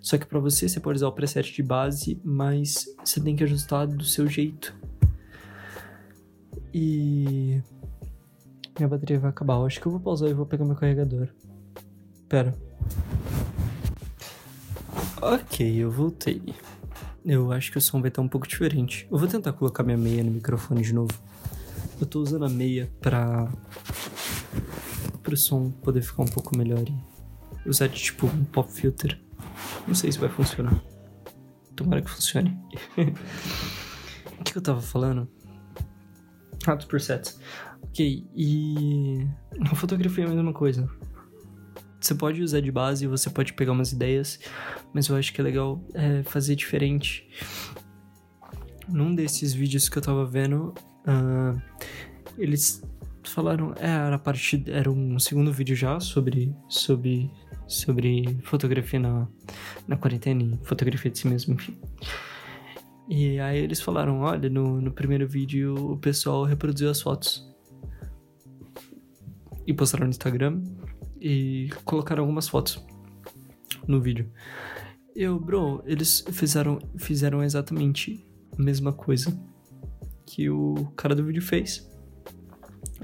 Só 0.00 0.18
que 0.18 0.26
para 0.26 0.40
você, 0.40 0.68
você 0.68 0.80
pode 0.80 0.96
usar 0.96 1.08
o 1.08 1.12
preset 1.12 1.52
de 1.52 1.62
base, 1.62 2.20
mas 2.24 2.86
você 3.04 3.20
tem 3.20 3.36
que 3.36 3.44
ajustar 3.44 3.86
do 3.86 4.04
seu 4.04 4.26
jeito. 4.26 4.74
E. 6.72 7.62
Minha 8.76 8.88
bateria 8.88 9.20
vai 9.20 9.30
acabar. 9.30 9.54
Eu 9.54 9.66
acho 9.66 9.80
que 9.80 9.86
eu 9.86 9.92
vou 9.92 10.00
pausar 10.00 10.28
e 10.28 10.34
vou 10.34 10.46
pegar 10.46 10.64
meu 10.64 10.74
carregador. 10.74 11.28
Pera. 12.28 12.52
Ok, 15.26 15.66
eu 15.82 15.90
voltei. 15.90 16.42
Eu 17.24 17.50
acho 17.50 17.72
que 17.72 17.78
o 17.78 17.80
som 17.80 17.98
vai 17.98 18.08
estar 18.08 18.20
um 18.20 18.28
pouco 18.28 18.46
diferente. 18.46 19.08
Eu 19.10 19.16
vou 19.16 19.26
tentar 19.26 19.54
colocar 19.54 19.82
minha 19.82 19.96
meia 19.96 20.22
no 20.22 20.30
microfone 20.30 20.82
de 20.82 20.92
novo. 20.92 21.14
Eu 21.98 22.06
tô 22.06 22.20
usando 22.20 22.44
a 22.44 22.48
meia 22.50 22.92
pra. 23.00 23.50
pro 25.22 25.34
som 25.34 25.70
poder 25.70 26.02
ficar 26.02 26.24
um 26.24 26.28
pouco 26.28 26.54
melhor 26.54 26.84
e 27.64 27.66
usar 27.66 27.86
de 27.86 28.02
tipo 28.02 28.26
um 28.26 28.44
pop 28.44 28.70
filter. 28.70 29.18
Não 29.88 29.94
sei 29.94 30.12
se 30.12 30.18
vai 30.18 30.28
funcionar. 30.28 30.78
Tomara 31.74 32.02
que 32.02 32.10
funcione. 32.10 32.54
o 34.38 34.44
que 34.44 34.58
eu 34.58 34.60
tava 34.60 34.82
falando? 34.82 35.26
Ah, 36.66 36.74
dos 36.74 36.84
presets. 36.84 37.40
Ok, 37.82 38.28
e. 38.36 39.26
A 39.58 39.74
fotografia 39.74 40.24
é 40.24 40.26
a 40.26 40.34
mesma 40.34 40.52
coisa. 40.52 40.86
Você 42.04 42.14
pode 42.14 42.42
usar 42.42 42.60
de 42.60 42.70
base, 42.70 43.06
você 43.06 43.30
pode 43.30 43.54
pegar 43.54 43.72
umas 43.72 43.90
ideias, 43.92 44.38
mas 44.92 45.08
eu 45.08 45.16
acho 45.16 45.32
que 45.32 45.40
é 45.40 45.44
legal 45.44 45.82
é, 45.94 46.22
fazer 46.22 46.54
diferente. 46.54 47.26
Num 48.86 49.14
desses 49.14 49.54
vídeos 49.54 49.88
que 49.88 49.96
eu 49.96 50.02
tava 50.02 50.26
vendo, 50.26 50.74
uh, 51.08 51.58
eles 52.36 52.82
falaram, 53.22 53.72
é, 53.78 53.88
era 53.88 54.18
parte, 54.18 54.62
era 54.68 54.90
um 54.90 55.18
segundo 55.18 55.50
vídeo 55.50 55.74
já 55.74 55.98
sobre 55.98 56.54
sobre 56.68 57.30
sobre 57.66 58.38
fotografia 58.42 59.00
na, 59.00 59.26
na 59.88 59.96
quarentena 59.96 60.42
e 60.42 60.66
fotografia 60.66 61.10
de 61.10 61.18
si 61.18 61.26
mesmo, 61.26 61.54
enfim. 61.54 61.80
E 63.08 63.40
aí 63.40 63.60
eles 63.60 63.80
falaram, 63.80 64.20
olha, 64.20 64.50
no, 64.50 64.78
no 64.78 64.92
primeiro 64.92 65.26
vídeo 65.26 65.92
o 65.92 65.96
pessoal 65.96 66.44
reproduziu 66.44 66.90
as 66.90 67.00
fotos 67.00 67.50
e 69.66 69.72
postaram 69.72 70.04
no 70.04 70.10
Instagram 70.10 70.60
e 71.24 71.70
colocaram 71.86 72.22
algumas 72.22 72.46
fotos 72.46 72.84
no 73.88 73.98
vídeo. 73.98 74.30
Eu, 75.16 75.40
bro, 75.40 75.82
eles 75.86 76.22
fizeram, 76.32 76.78
fizeram 76.98 77.42
exatamente 77.42 78.22
a 78.58 78.62
mesma 78.62 78.92
coisa 78.92 79.34
que 80.26 80.50
o 80.50 80.92
cara 80.94 81.14
do 81.14 81.24
vídeo 81.24 81.40
fez. 81.40 81.90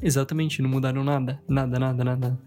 Exatamente, 0.03 0.61
não 0.61 0.69
mudaram 0.69 1.03
nada. 1.03 1.43
Nada, 1.49 1.79
nada, 1.79 2.05
nada. 2.05 2.39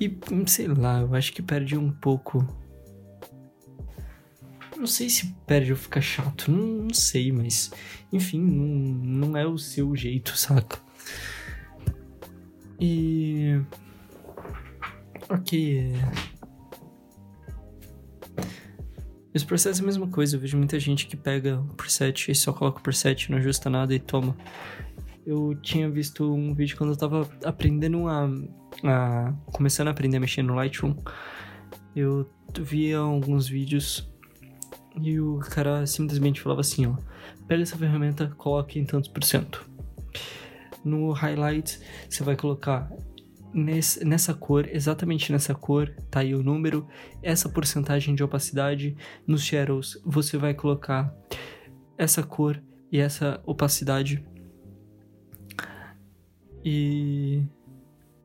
E 0.00 0.18
sei 0.46 0.68
lá, 0.68 1.02
eu 1.02 1.14
acho 1.14 1.34
que 1.34 1.42
perde 1.42 1.76
um 1.76 1.92
pouco. 1.92 2.46
Não 4.78 4.86
sei 4.86 5.10
se 5.10 5.26
perde 5.46 5.72
ou 5.72 5.76
fica 5.76 6.00
chato, 6.00 6.50
não, 6.50 6.84
não 6.84 6.94
sei, 6.94 7.30
mas 7.30 7.70
enfim, 8.10 8.40
não, 8.40 9.28
não 9.28 9.36
é 9.36 9.46
o 9.46 9.58
seu 9.58 9.94
jeito, 9.94 10.34
saca? 10.38 10.78
E. 12.80 13.60
Ok. 15.28 15.92
Os 19.34 19.44
processos 19.44 19.80
é 19.80 19.82
a 19.82 19.86
mesma 19.86 20.08
coisa. 20.08 20.36
Eu 20.36 20.40
vejo 20.40 20.56
muita 20.56 20.80
gente 20.80 21.06
que 21.06 21.16
pega 21.16 21.60
o 21.60 21.74
preset 21.74 22.30
e 22.30 22.34
só 22.34 22.52
coloca 22.52 22.80
o 22.80 22.82
preset, 22.82 23.30
não 23.30 23.38
ajusta 23.38 23.70
nada 23.70 23.94
e 23.94 23.98
toma. 23.98 24.36
eu 25.24 25.54
tinha 25.62 25.88
visto 25.88 26.32
um 26.32 26.54
vídeo 26.54 26.76
quando 26.76 26.90
eu 26.90 26.96
tava 26.96 27.28
aprendendo 27.44 28.08
a, 28.08 28.28
a. 28.84 29.32
começando 29.52 29.88
a 29.88 29.90
aprender 29.90 30.16
a 30.16 30.20
mexer 30.20 30.42
no 30.42 30.54
Lightroom. 30.54 30.96
Eu 31.94 32.28
via 32.60 32.98
alguns 32.98 33.46
vídeos 33.46 34.10
e 35.00 35.20
o 35.20 35.38
cara 35.38 35.86
simplesmente 35.86 36.40
falava 36.40 36.62
assim: 36.62 36.86
ó, 36.86 36.96
pega 37.46 37.62
essa 37.62 37.76
ferramenta, 37.76 38.32
coloque 38.36 38.78
em 38.78 38.84
tantos 38.84 39.10
por 39.10 39.22
cento. 39.22 39.68
No 40.84 41.12
highlight, 41.12 41.78
você 42.08 42.24
vai 42.24 42.36
colocar 42.36 42.90
nesse, 43.52 44.04
nessa 44.04 44.32
cor, 44.32 44.68
exatamente 44.68 45.32
nessa 45.32 45.54
cor, 45.54 45.94
tá 46.10 46.20
aí 46.20 46.34
o 46.34 46.42
número, 46.42 46.86
essa 47.22 47.48
porcentagem 47.48 48.14
de 48.14 48.22
opacidade. 48.22 48.96
Nos 49.26 49.42
shadows, 49.42 50.00
você 50.04 50.36
vai 50.36 50.54
colocar 50.54 51.14
essa 51.98 52.22
cor 52.22 52.62
e 52.90 52.98
essa 52.98 53.40
opacidade. 53.44 54.24
E. 56.64 57.42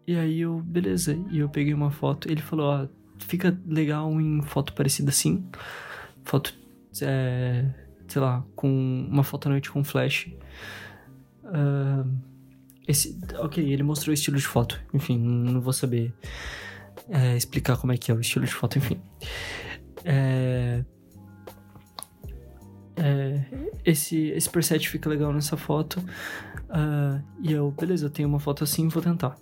E 0.08 0.16
aí 0.16 0.42
eu, 0.42 0.62
beleza, 0.62 1.18
e 1.32 1.40
eu 1.40 1.50
peguei 1.50 1.74
uma 1.74 1.90
foto. 1.90 2.30
Ele 2.30 2.42
falou: 2.42 2.68
Ó, 2.68 2.88
fica 3.18 3.60
legal 3.66 4.10
em 4.22 4.42
foto 4.44 4.74
parecida 4.74 5.10
assim. 5.10 5.44
Foto, 6.24 6.54
é, 7.02 7.66
sei 8.08 8.22
lá, 8.22 8.46
com 8.56 9.08
uma 9.10 9.24
foto 9.24 9.48
à 9.48 9.52
noite 9.52 9.72
com 9.72 9.84
flash. 9.84 10.32
Uh, 11.44 12.35
esse, 12.88 13.20
ok, 13.40 13.72
ele 13.72 13.84
mostrou 13.84 14.12
o 14.12 14.14
estilo 14.14 14.38
de 14.38 14.46
foto. 14.46 14.80
Enfim, 14.94 15.18
não 15.18 15.62
vou 15.62 15.74
saber 15.74 16.14
é, 17.10 17.36
explicar 17.36 17.78
como 17.78 17.94
é 17.94 17.98
que 17.98 18.12
é 18.12 18.14
o 18.14 18.20
estilo 18.20 18.46
de 18.46 18.54
foto, 18.54 18.78
enfim. 18.78 19.02
É, 20.04 20.84
é, 22.98 23.46
esse, 23.84 24.30
esse 24.30 24.50
preset 24.50 24.88
fica 24.88 25.10
legal 25.10 25.34
nessa 25.34 25.58
foto. 25.58 26.00
Uh, 26.70 27.24
e 27.42 27.52
eu, 27.52 27.72
beleza, 27.72 28.06
eu 28.06 28.10
tenho 28.10 28.28
uma 28.28 28.40
foto 28.40 28.64
assim, 28.64 28.88
vou 28.88 29.02
tentar. 29.02 29.38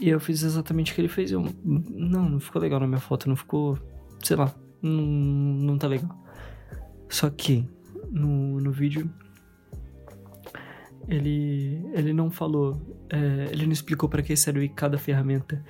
E 0.00 0.08
eu 0.08 0.20
fiz 0.20 0.42
exatamente 0.42 0.92
o 0.92 0.94
que 0.94 1.00
ele 1.00 1.08
fez. 1.08 1.32
Eu, 1.32 1.44
não, 1.64 2.28
não 2.28 2.40
ficou 2.40 2.60
legal 2.60 2.80
na 2.80 2.86
minha 2.86 3.00
foto, 3.00 3.28
não 3.28 3.36
ficou, 3.36 3.78
sei 4.22 4.36
lá, 4.36 4.52
não, 4.82 5.02
não 5.02 5.78
tá 5.78 5.86
legal. 5.86 6.10
Só 7.08 7.30
que 7.30 7.68
no, 8.10 8.60
no 8.60 8.72
vídeo 8.72 9.10
ele, 11.08 11.84
ele 11.92 12.12
não 12.12 12.30
falou, 12.30 12.80
é, 13.10 13.48
ele 13.52 13.66
não 13.66 13.72
explicou 13.72 14.08
para 14.08 14.22
que 14.22 14.34
serve 14.36 14.68
cada 14.68 14.98
ferramenta 14.98 15.62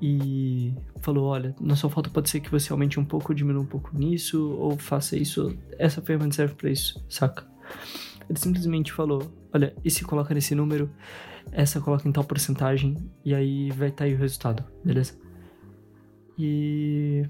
e 0.00 0.74
falou: 1.00 1.26
olha, 1.26 1.54
na 1.60 1.76
sua 1.76 1.90
foto 1.90 2.10
pode 2.10 2.30
ser 2.30 2.40
que 2.40 2.50
você 2.50 2.72
aumente 2.72 3.00
um 3.00 3.04
pouco, 3.04 3.34
diminua 3.34 3.62
um 3.62 3.66
pouco 3.66 3.96
nisso, 3.96 4.50
ou 4.52 4.76
faça 4.78 5.16
isso, 5.16 5.56
essa 5.78 6.00
ferramenta 6.00 6.36
serve 6.36 6.54
para 6.54 6.70
isso, 6.70 7.04
saca? 7.08 7.46
Ele 8.28 8.38
simplesmente 8.38 8.92
falou: 8.92 9.30
olha, 9.52 9.74
e 9.84 9.90
se 9.90 10.04
coloca 10.04 10.32
nesse 10.32 10.54
número, 10.54 10.90
essa 11.50 11.80
coloca 11.80 12.08
em 12.08 12.12
tal 12.12 12.24
porcentagem, 12.24 12.96
e 13.24 13.34
aí 13.34 13.70
vai 13.70 13.88
estar 13.88 13.98
tá 13.98 14.04
aí 14.04 14.14
o 14.14 14.18
resultado, 14.18 14.64
beleza? 14.84 15.18
E 16.38 17.24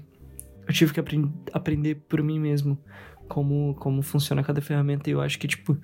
eu 0.67 0.73
tive 0.73 0.93
que 0.93 0.99
aprend 0.99 1.31
aprender 1.51 1.95
por 2.07 2.21
mim 2.21 2.39
mesmo 2.39 2.77
como, 3.27 3.75
como 3.75 4.01
funciona 4.03 4.43
cada 4.43 4.61
ferramenta, 4.61 5.09
e 5.09 5.13
eu 5.13 5.21
acho 5.21 5.39
que, 5.39 5.47
tipo, 5.47 5.77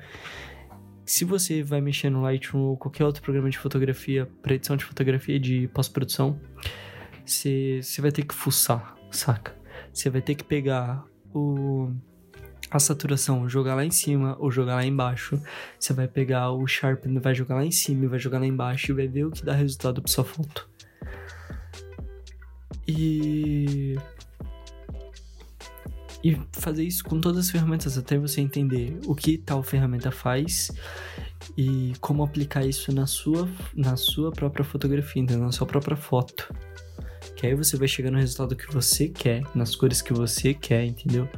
se 1.05 1.23
você 1.23 1.61
vai 1.61 1.81
mexer 1.81 2.09
no 2.09 2.21
Lightroom 2.21 2.61
ou 2.61 2.77
qualquer 2.77 3.05
outro 3.05 3.21
programa 3.21 3.49
de 3.49 3.57
fotografia, 3.57 4.27
para 4.41 4.55
edição 4.55 4.75
de 4.75 4.83
fotografia 4.83 5.39
de 5.39 5.67
pós-produção, 5.67 6.39
você, 7.25 7.81
vai 7.99 8.11
ter 8.11 8.23
que 8.23 8.33
fuçar, 8.33 8.95
saca? 9.11 9.55
Você 9.93 10.09
vai 10.09 10.21
ter 10.21 10.35
que 10.35 10.43
pegar 10.43 11.05
o, 11.33 11.91
a 12.71 12.79
saturação, 12.79 13.47
jogar 13.47 13.75
lá 13.75 13.85
em 13.85 13.91
cima 13.91 14.35
ou 14.39 14.51
jogar 14.51 14.75
lá 14.75 14.85
embaixo. 14.85 15.41
Você 15.79 15.93
vai 15.93 16.07
pegar 16.07 16.51
o 16.51 16.65
Sharpen, 16.65 17.19
vai 17.19 17.35
jogar 17.35 17.55
lá 17.55 17.65
em 17.65 17.71
cima 17.71 18.07
vai 18.07 18.19
jogar 18.19 18.39
lá 18.39 18.45
embaixo 18.45 18.91
e 18.91 18.95
vai 18.95 19.07
ver 19.07 19.25
o 19.25 19.31
que 19.31 19.45
dá 19.45 19.53
resultado 19.53 20.01
pra 20.01 20.11
sua 20.11 20.23
foto. 20.23 20.67
E 22.87 23.95
e 26.25 26.41
fazer 26.53 26.83
isso 26.83 27.03
com 27.03 27.21
todas 27.21 27.45
as 27.45 27.51
ferramentas 27.51 27.99
até 27.99 28.17
você 28.17 28.41
entender 28.41 28.97
o 29.05 29.13
que 29.13 29.37
tal 29.37 29.61
ferramenta 29.61 30.09
faz 30.09 30.71
e 31.55 31.93
como 32.01 32.23
aplicar 32.23 32.65
isso 32.65 32.91
na 32.91 33.05
sua, 33.05 33.47
na 33.75 33.95
sua 33.95 34.31
própria 34.31 34.65
fotografia, 34.65 35.21
então, 35.21 35.37
na 35.37 35.51
sua 35.51 35.67
própria 35.67 35.95
foto. 35.95 36.51
Que 37.35 37.45
aí 37.45 37.53
você 37.53 37.77
vai 37.77 37.87
chegar 37.87 38.09
no 38.09 38.17
resultado 38.17 38.55
que 38.55 38.73
você 38.73 39.07
quer, 39.07 39.43
nas 39.53 39.75
cores 39.75 40.01
que 40.01 40.13
você 40.13 40.55
quer, 40.55 40.83
entendeu? 40.83 41.29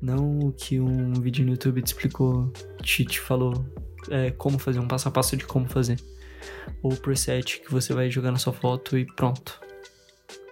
Não 0.00 0.38
o 0.38 0.52
que 0.52 0.80
um 0.80 1.12
vídeo 1.20 1.44
no 1.44 1.50
YouTube 1.50 1.82
te 1.82 1.88
explicou, 1.88 2.50
te, 2.82 3.04
te 3.04 3.20
falou 3.20 3.66
é, 4.08 4.30
como 4.30 4.58
fazer, 4.58 4.78
um 4.78 4.88
passo 4.88 5.08
a 5.08 5.10
passo 5.10 5.36
de 5.36 5.44
como 5.44 5.68
fazer. 5.68 6.00
Ou 6.82 6.94
o 6.94 6.96
preset 6.96 7.60
que 7.60 7.70
você 7.70 7.92
vai 7.92 8.10
jogar 8.10 8.32
na 8.32 8.38
sua 8.38 8.54
foto 8.54 8.96
e 8.96 9.04
pronto. 9.04 9.60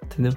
Entendeu? 0.04 0.36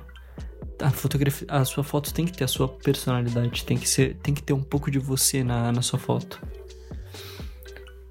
A 0.79 0.91
fotografia, 0.91 1.47
a 1.49 1.63
sua 1.65 1.83
foto 1.83 2.13
tem 2.13 2.25
que 2.25 2.33
ter 2.33 2.43
a 2.43 2.47
sua 2.47 2.67
personalidade, 2.67 3.65
tem 3.65 3.77
que 3.77 3.87
ser, 3.87 4.15
tem 4.17 4.33
que 4.33 4.43
ter 4.43 4.53
um 4.53 4.63
pouco 4.63 4.91
de 4.91 4.99
você 4.99 5.43
na, 5.43 5.71
na 5.71 5.81
sua 5.81 5.99
foto. 5.99 6.41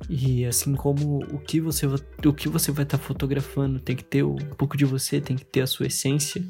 E 0.08 0.44
assim 0.44 0.74
como 0.74 1.18
o 1.32 1.38
que 1.38 1.60
você 1.60 1.86
o 1.86 2.32
que 2.32 2.48
você 2.48 2.70
vai 2.70 2.84
estar 2.84 2.98
tá 2.98 3.04
fotografando 3.04 3.80
tem 3.80 3.96
que 3.96 4.04
ter 4.04 4.22
um 4.22 4.36
pouco 4.36 4.76
de 4.76 4.84
você, 4.84 5.20
tem 5.20 5.36
que 5.36 5.44
ter 5.44 5.62
a 5.62 5.66
sua 5.66 5.86
essência, 5.86 6.44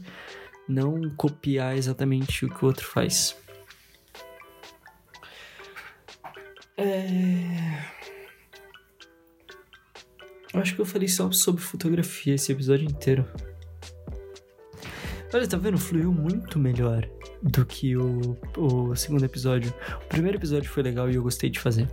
não 0.68 1.10
copiar 1.16 1.76
exatamente 1.76 2.44
o 2.44 2.48
que 2.48 2.64
o 2.64 2.68
outro 2.68 2.86
faz. 2.86 3.36
É... 6.76 7.84
Eu 10.52 10.60
acho 10.60 10.74
que 10.74 10.80
eu 10.80 10.86
falei 10.86 11.08
só 11.08 11.30
sobre 11.32 11.62
fotografia 11.62 12.34
esse 12.34 12.52
episódio 12.52 12.86
inteiro. 12.86 13.26
Olha, 15.34 15.48
tá 15.48 15.56
vendo? 15.56 15.76
Fluiu 15.76 16.12
muito 16.12 16.60
melhor 16.60 17.04
do 17.42 17.66
que 17.66 17.96
o, 17.96 18.38
o 18.56 18.94
segundo 18.94 19.24
episódio. 19.24 19.74
O 20.04 20.08
primeiro 20.08 20.38
episódio 20.38 20.70
foi 20.70 20.84
legal 20.84 21.10
e 21.10 21.16
eu 21.16 21.24
gostei 21.24 21.50
de 21.50 21.58
fazer. 21.58 21.88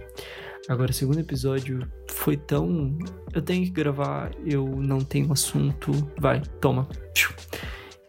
Agora, 0.70 0.92
o 0.92 0.94
segundo 0.94 1.20
episódio 1.20 1.80
foi 2.08 2.38
tão. 2.38 2.96
Eu 3.34 3.42
tenho 3.42 3.66
que 3.66 3.72
gravar, 3.72 4.30
eu 4.46 4.68
não 4.68 5.00
tenho 5.00 5.34
assunto. 5.34 5.92
Vai, 6.20 6.40
toma. 6.62 6.88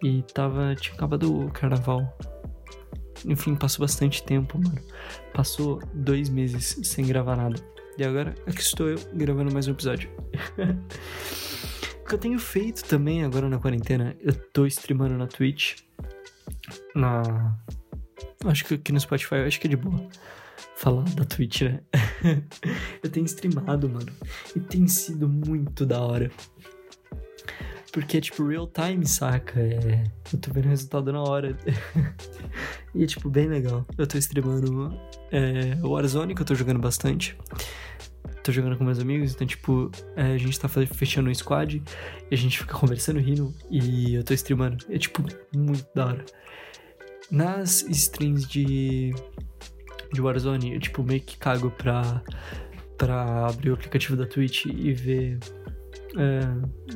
E 0.04 0.22
tava. 0.34 0.74
Tinha 0.74 0.94
acabado 0.96 1.46
o 1.46 1.50
carnaval. 1.50 2.14
Enfim, 3.24 3.54
passou 3.54 3.86
bastante 3.86 4.22
tempo, 4.22 4.58
mano. 4.62 4.82
Passou 5.32 5.80
dois 5.94 6.28
meses 6.28 6.78
sem 6.82 7.06
gravar 7.06 7.36
nada. 7.36 7.56
E 7.96 8.04
agora 8.04 8.34
aqui 8.46 8.60
estou 8.60 8.86
eu 8.86 8.98
gravando 9.14 9.50
mais 9.50 9.66
um 9.66 9.70
episódio. 9.70 10.10
que 12.12 12.16
eu 12.16 12.20
tenho 12.20 12.38
feito 12.38 12.84
também 12.84 13.24
agora 13.24 13.48
na 13.48 13.58
quarentena, 13.58 14.14
eu 14.20 14.34
tô 14.34 14.66
streamando 14.66 15.16
na 15.16 15.26
Twitch. 15.26 15.78
Na. 16.94 17.56
Acho 18.44 18.66
que 18.66 18.74
aqui 18.74 18.92
no 18.92 19.00
Spotify 19.00 19.36
eu 19.36 19.46
acho 19.46 19.58
que 19.58 19.66
é 19.66 19.70
de 19.70 19.78
boa 19.78 20.10
falar 20.76 21.04
da 21.14 21.24
Twitch, 21.24 21.62
né? 21.62 21.80
eu 23.02 23.08
tenho 23.08 23.24
streamado, 23.24 23.88
mano. 23.88 24.12
E 24.54 24.60
tem 24.60 24.86
sido 24.86 25.26
muito 25.26 25.86
da 25.86 26.02
hora. 26.02 26.30
Porque 27.90 28.18
é 28.18 28.20
tipo 28.20 28.46
real 28.46 28.66
time, 28.66 29.06
saca? 29.06 29.58
É... 29.58 30.04
Eu 30.30 30.38
tô 30.38 30.52
vendo 30.52 30.66
o 30.66 30.68
resultado 30.68 31.10
na 31.14 31.22
hora. 31.22 31.56
e 32.94 33.04
é 33.04 33.06
tipo 33.06 33.30
bem 33.30 33.48
legal. 33.48 33.86
Eu 33.96 34.06
tô 34.06 34.18
streamando 34.18 34.94
é, 35.30 35.78
Warzone, 35.82 36.34
que 36.34 36.42
eu 36.42 36.46
tô 36.46 36.54
jogando 36.54 36.78
bastante 36.78 37.38
tô 38.42 38.50
jogando 38.50 38.76
com 38.76 38.84
meus 38.84 38.98
amigos, 38.98 39.34
então, 39.34 39.46
tipo, 39.46 39.90
é, 40.16 40.32
a 40.32 40.38
gente 40.38 40.58
tá 40.58 40.68
fechando 40.68 41.30
um 41.30 41.34
squad 41.34 41.82
e 42.30 42.34
a 42.34 42.36
gente 42.36 42.58
fica 42.58 42.74
conversando, 42.74 43.20
rindo 43.20 43.54
e 43.70 44.14
eu 44.14 44.24
tô 44.24 44.34
streamando. 44.34 44.84
É, 44.88 44.98
tipo, 44.98 45.22
muito 45.54 45.86
da 45.94 46.06
hora. 46.06 46.24
Nas 47.30 47.82
streams 47.82 48.46
de, 48.46 49.14
de 50.12 50.20
Warzone, 50.20 50.74
eu, 50.74 50.80
tipo, 50.80 51.02
meio 51.02 51.20
que 51.20 51.36
cago 51.38 51.70
pra, 51.70 52.22
pra 52.98 53.46
abrir 53.46 53.70
o 53.70 53.74
aplicativo 53.74 54.16
da 54.16 54.26
Twitch 54.26 54.66
e 54.66 54.92
ver, 54.92 55.38
é, 56.16 56.40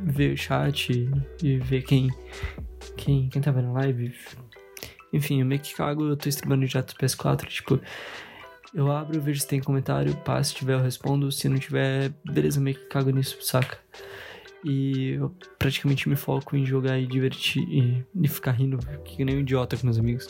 ver 0.03 0.35
o 0.35 0.37
chat 0.37 1.09
e 1.43 1.59
ver 1.59 1.83
quem, 1.83 2.11
quem, 2.97 3.29
quem 3.29 3.43
tá 3.43 3.51
vendo 3.51 3.73
live. 3.73 4.13
Enfim, 5.13 5.41
eu 5.41 5.47
meio 5.47 5.61
que 5.61 5.75
cago, 5.75 6.09
eu 6.09 6.17
tô 6.17 6.29
streamando 6.29 6.67
já 6.67 6.81
do 6.81 6.93
PS4, 6.95 7.47
tipo, 7.47 7.81
eu 8.77 8.93
abro, 8.93 9.19
vejo 9.23 9.41
se 9.41 9.47
tem 9.49 9.59
comentário, 9.59 10.15
pá, 10.17 10.43
se 10.45 10.55
tiver 10.55 10.75
eu 10.75 10.83
respondo, 10.83 11.33
se 11.33 11.49
não 11.49 11.59
tiver, 11.59 12.13
beleza, 12.23 12.61
meio 12.61 12.77
que 12.77 12.85
cago 12.85 13.09
nisso, 13.09 13.39
saca? 13.41 13.79
E 14.63 15.13
eu 15.13 15.35
praticamente 15.59 16.07
me 16.11 16.15
foco 16.15 16.55
em 16.55 16.67
jogar 16.67 16.99
e 16.99 17.07
divertir 17.07 17.63
e, 17.63 18.05
e 18.15 18.29
ficar 18.29 18.51
rindo, 18.51 18.79
que 19.03 19.25
nem 19.25 19.37
um 19.37 19.41
idiota 19.41 19.79
com 19.79 19.87
meus 19.87 19.99
amigos. 19.99 20.29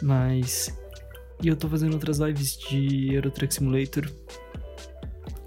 Mas. 0.00 0.78
E 1.42 1.48
eu 1.48 1.56
tô 1.56 1.68
fazendo 1.68 1.94
outras 1.94 2.18
lives 2.18 2.56
de 2.56 3.12
Euro 3.14 3.32
Truck 3.32 3.52
Simulator. 3.52 4.08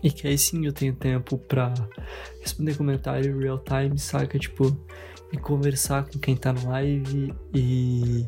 E 0.04 0.12
que 0.12 0.28
aí 0.28 0.38
sim 0.38 0.66
eu 0.66 0.74
tenho 0.74 0.94
tempo 0.94 1.38
pra 1.38 1.74
responder 2.42 2.76
comentário 2.76 3.40
real 3.40 3.60
time, 3.60 3.98
saca? 3.98 4.38
Tipo, 4.38 4.78
e 5.32 5.38
conversar 5.38 6.04
com 6.04 6.20
quem 6.20 6.36
tá 6.36 6.52
na 6.52 6.64
live 6.72 7.34
e 7.54 8.28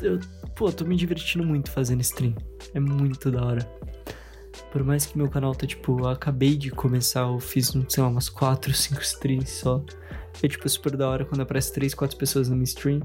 eu, 0.00 0.20
pô, 0.54 0.70
tô 0.70 0.84
me 0.84 0.96
divertindo 0.96 1.44
muito 1.44 1.70
fazendo 1.70 2.00
stream. 2.00 2.34
É 2.74 2.80
muito 2.80 3.30
da 3.30 3.44
hora. 3.44 3.70
por 4.72 4.82
mais 4.82 5.06
que 5.06 5.16
meu 5.16 5.28
canal 5.28 5.54
tá, 5.54 5.66
tipo, 5.66 6.00
eu 6.00 6.08
acabei 6.08 6.56
de 6.56 6.70
começar, 6.70 7.20
eu 7.20 7.40
fiz, 7.40 7.72
sei 7.88 8.02
lá, 8.02 8.08
umas 8.08 8.28
4, 8.28 8.72
5 8.72 9.00
streams 9.00 9.50
só. 9.50 9.84
É, 10.42 10.48
tipo, 10.48 10.68
super 10.68 10.96
da 10.96 11.08
hora 11.08 11.24
quando 11.24 11.40
aparece 11.40 11.72
3, 11.72 11.94
4 11.94 12.16
pessoas 12.16 12.48
na 12.48 12.54
minha 12.54 12.64
stream. 12.64 13.00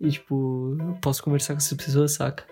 E, 0.00 0.10
tipo, 0.10 0.76
eu 0.78 0.94
posso 1.00 1.22
conversar 1.22 1.54
com 1.54 1.58
essas 1.58 1.76
pessoas, 1.76 2.12
saca? 2.12 2.44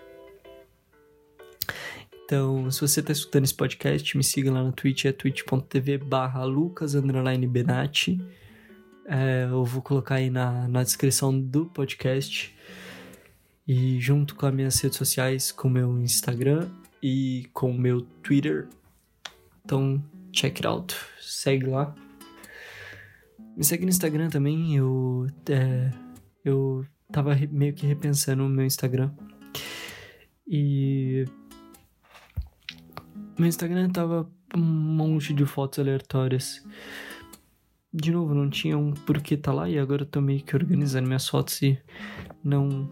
Então, 2.25 2.71
se 2.71 2.79
você 2.79 3.01
tá 3.01 3.11
escutando 3.11 3.43
esse 3.43 3.53
podcast, 3.53 4.15
me 4.17 4.23
siga 4.23 4.51
lá 4.51 4.63
no 4.63 4.71
Twitch, 4.71 5.05
é 5.05 5.11
twitch.tv 5.11 5.97
barra. 5.97 6.41
É, 9.05 9.47
eu 9.49 9.65
vou 9.65 9.81
colocar 9.81 10.15
aí 10.15 10.29
na, 10.29 10.67
na 10.67 10.83
descrição 10.83 11.37
do 11.37 11.65
podcast. 11.65 12.55
E 13.67 13.99
junto 13.99 14.35
com 14.35 14.45
as 14.45 14.53
minhas 14.53 14.79
redes 14.79 14.97
sociais, 14.97 15.51
com 15.51 15.67
o 15.67 15.71
meu 15.71 16.01
Instagram 16.01 16.69
e 17.01 17.49
com 17.53 17.71
o 17.71 17.77
meu 17.77 18.01
Twitter. 18.21 18.67
Então, 19.63 20.03
check 20.31 20.57
it 20.57 20.67
out. 20.67 20.95
Segue 21.19 21.67
lá. 21.67 21.95
Me 23.55 23.63
segue 23.63 23.85
no 23.85 23.89
Instagram 23.89 24.29
também. 24.29 24.75
Eu, 24.75 25.27
é, 25.49 25.91
eu 26.43 26.85
tava 27.11 27.35
meio 27.51 27.73
que 27.73 27.85
repensando 27.85 28.45
o 28.45 28.49
meu 28.49 28.65
Instagram. 28.65 29.11
E. 30.47 31.25
Meu 33.37 33.47
Instagram 33.47 33.89
tava 33.89 34.29
um 34.55 34.61
monte 34.61 35.33
de 35.33 35.45
fotos 35.45 35.79
aleatórias. 35.79 36.63
De 37.93 38.11
novo, 38.11 38.33
não 38.33 38.49
tinha 38.49 38.77
um 38.77 38.91
porquê 38.91 39.37
tá 39.37 39.53
lá 39.53 39.69
e 39.69 39.77
agora 39.77 40.01
eu 40.01 40.05
tô 40.07 40.19
meio 40.19 40.43
que 40.43 40.55
organizando 40.55 41.07
minhas 41.07 41.27
fotos 41.27 41.61
e 41.61 41.79
não 42.43 42.89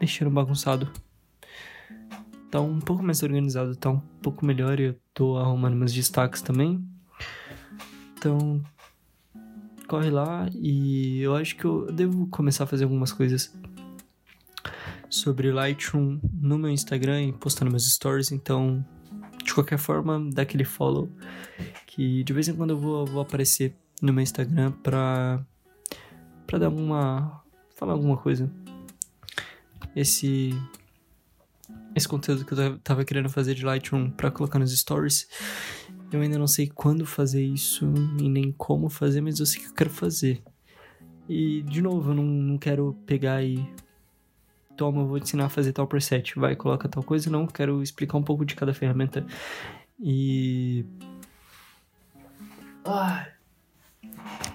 deixando 0.00 0.30
bagunçado. 0.30 0.90
Tá 2.50 2.60
um 2.60 2.80
pouco 2.80 3.02
mais 3.02 3.22
organizado, 3.22 3.76
tá 3.76 3.90
um 3.90 4.00
pouco 4.20 4.44
melhor 4.44 4.80
e 4.80 4.84
eu 4.84 4.96
tô 5.14 5.36
arrumando 5.38 5.76
meus 5.76 5.92
destaques 5.92 6.42
também. 6.42 6.84
Então, 8.18 8.60
corre 9.86 10.10
lá 10.10 10.48
e 10.54 11.20
eu 11.20 11.36
acho 11.36 11.54
que 11.54 11.64
eu 11.64 11.92
devo 11.92 12.26
começar 12.26 12.64
a 12.64 12.66
fazer 12.66 12.84
algumas 12.84 13.12
coisas 13.12 13.54
sobre 15.08 15.52
Lightroom 15.52 16.18
no 16.32 16.58
meu 16.58 16.70
Instagram 16.70 17.22
e 17.22 17.32
postando 17.32 17.70
meus 17.70 17.88
stories, 17.88 18.32
então 18.32 18.84
de 19.44 19.54
qualquer 19.54 19.78
forma, 19.78 20.28
dá 20.32 20.42
aquele 20.42 20.64
follow 20.64 21.08
que 21.86 22.22
de 22.24 22.32
vez 22.32 22.48
em 22.48 22.54
quando 22.54 22.70
eu 22.70 22.78
vou, 22.78 23.06
vou 23.06 23.20
aparecer 23.22 23.74
no 24.00 24.12
meu 24.12 24.22
Instagram 24.22 24.72
pra, 24.82 25.44
pra 26.46 26.58
dar 26.58 26.66
alguma. 26.66 27.42
falar 27.76 27.92
alguma 27.92 28.16
coisa. 28.16 28.50
Esse. 29.94 30.50
Esse 31.94 32.08
conteúdo 32.08 32.44
que 32.44 32.52
eu 32.52 32.78
tava 32.78 33.04
querendo 33.04 33.28
fazer 33.28 33.54
de 33.54 33.64
Lightroom 33.64 34.10
pra 34.10 34.30
colocar 34.30 34.58
nos 34.58 34.76
stories. 34.76 35.28
Eu 36.12 36.20
ainda 36.20 36.38
não 36.38 36.46
sei 36.46 36.68
quando 36.68 37.06
fazer 37.06 37.44
isso 37.44 37.92
e 38.18 38.28
nem 38.28 38.52
como 38.52 38.88
fazer, 38.88 39.20
mas 39.20 39.38
eu 39.38 39.46
sei 39.46 39.62
que 39.62 39.68
eu 39.68 39.74
quero 39.74 39.90
fazer. 39.90 40.42
E, 41.28 41.62
de 41.62 41.80
novo, 41.80 42.10
eu 42.10 42.14
não, 42.14 42.24
não 42.24 42.58
quero 42.58 42.96
pegar 43.06 43.42
e. 43.42 43.64
Toma, 44.76 45.02
eu 45.02 45.06
vou 45.06 45.20
te 45.20 45.24
ensinar 45.24 45.44
a 45.46 45.48
fazer 45.48 45.72
tal 45.72 45.86
preset. 45.86 46.34
Vai, 46.36 46.56
coloca 46.56 46.88
tal 46.88 47.02
coisa. 47.04 47.30
Não, 47.30 47.46
quero 47.46 47.82
explicar 47.82 48.18
um 48.18 48.22
pouco 48.22 48.44
de 48.44 48.56
cada 48.56 48.74
ferramenta. 48.74 49.24
E. 50.00 50.84
Ai. 52.84 53.32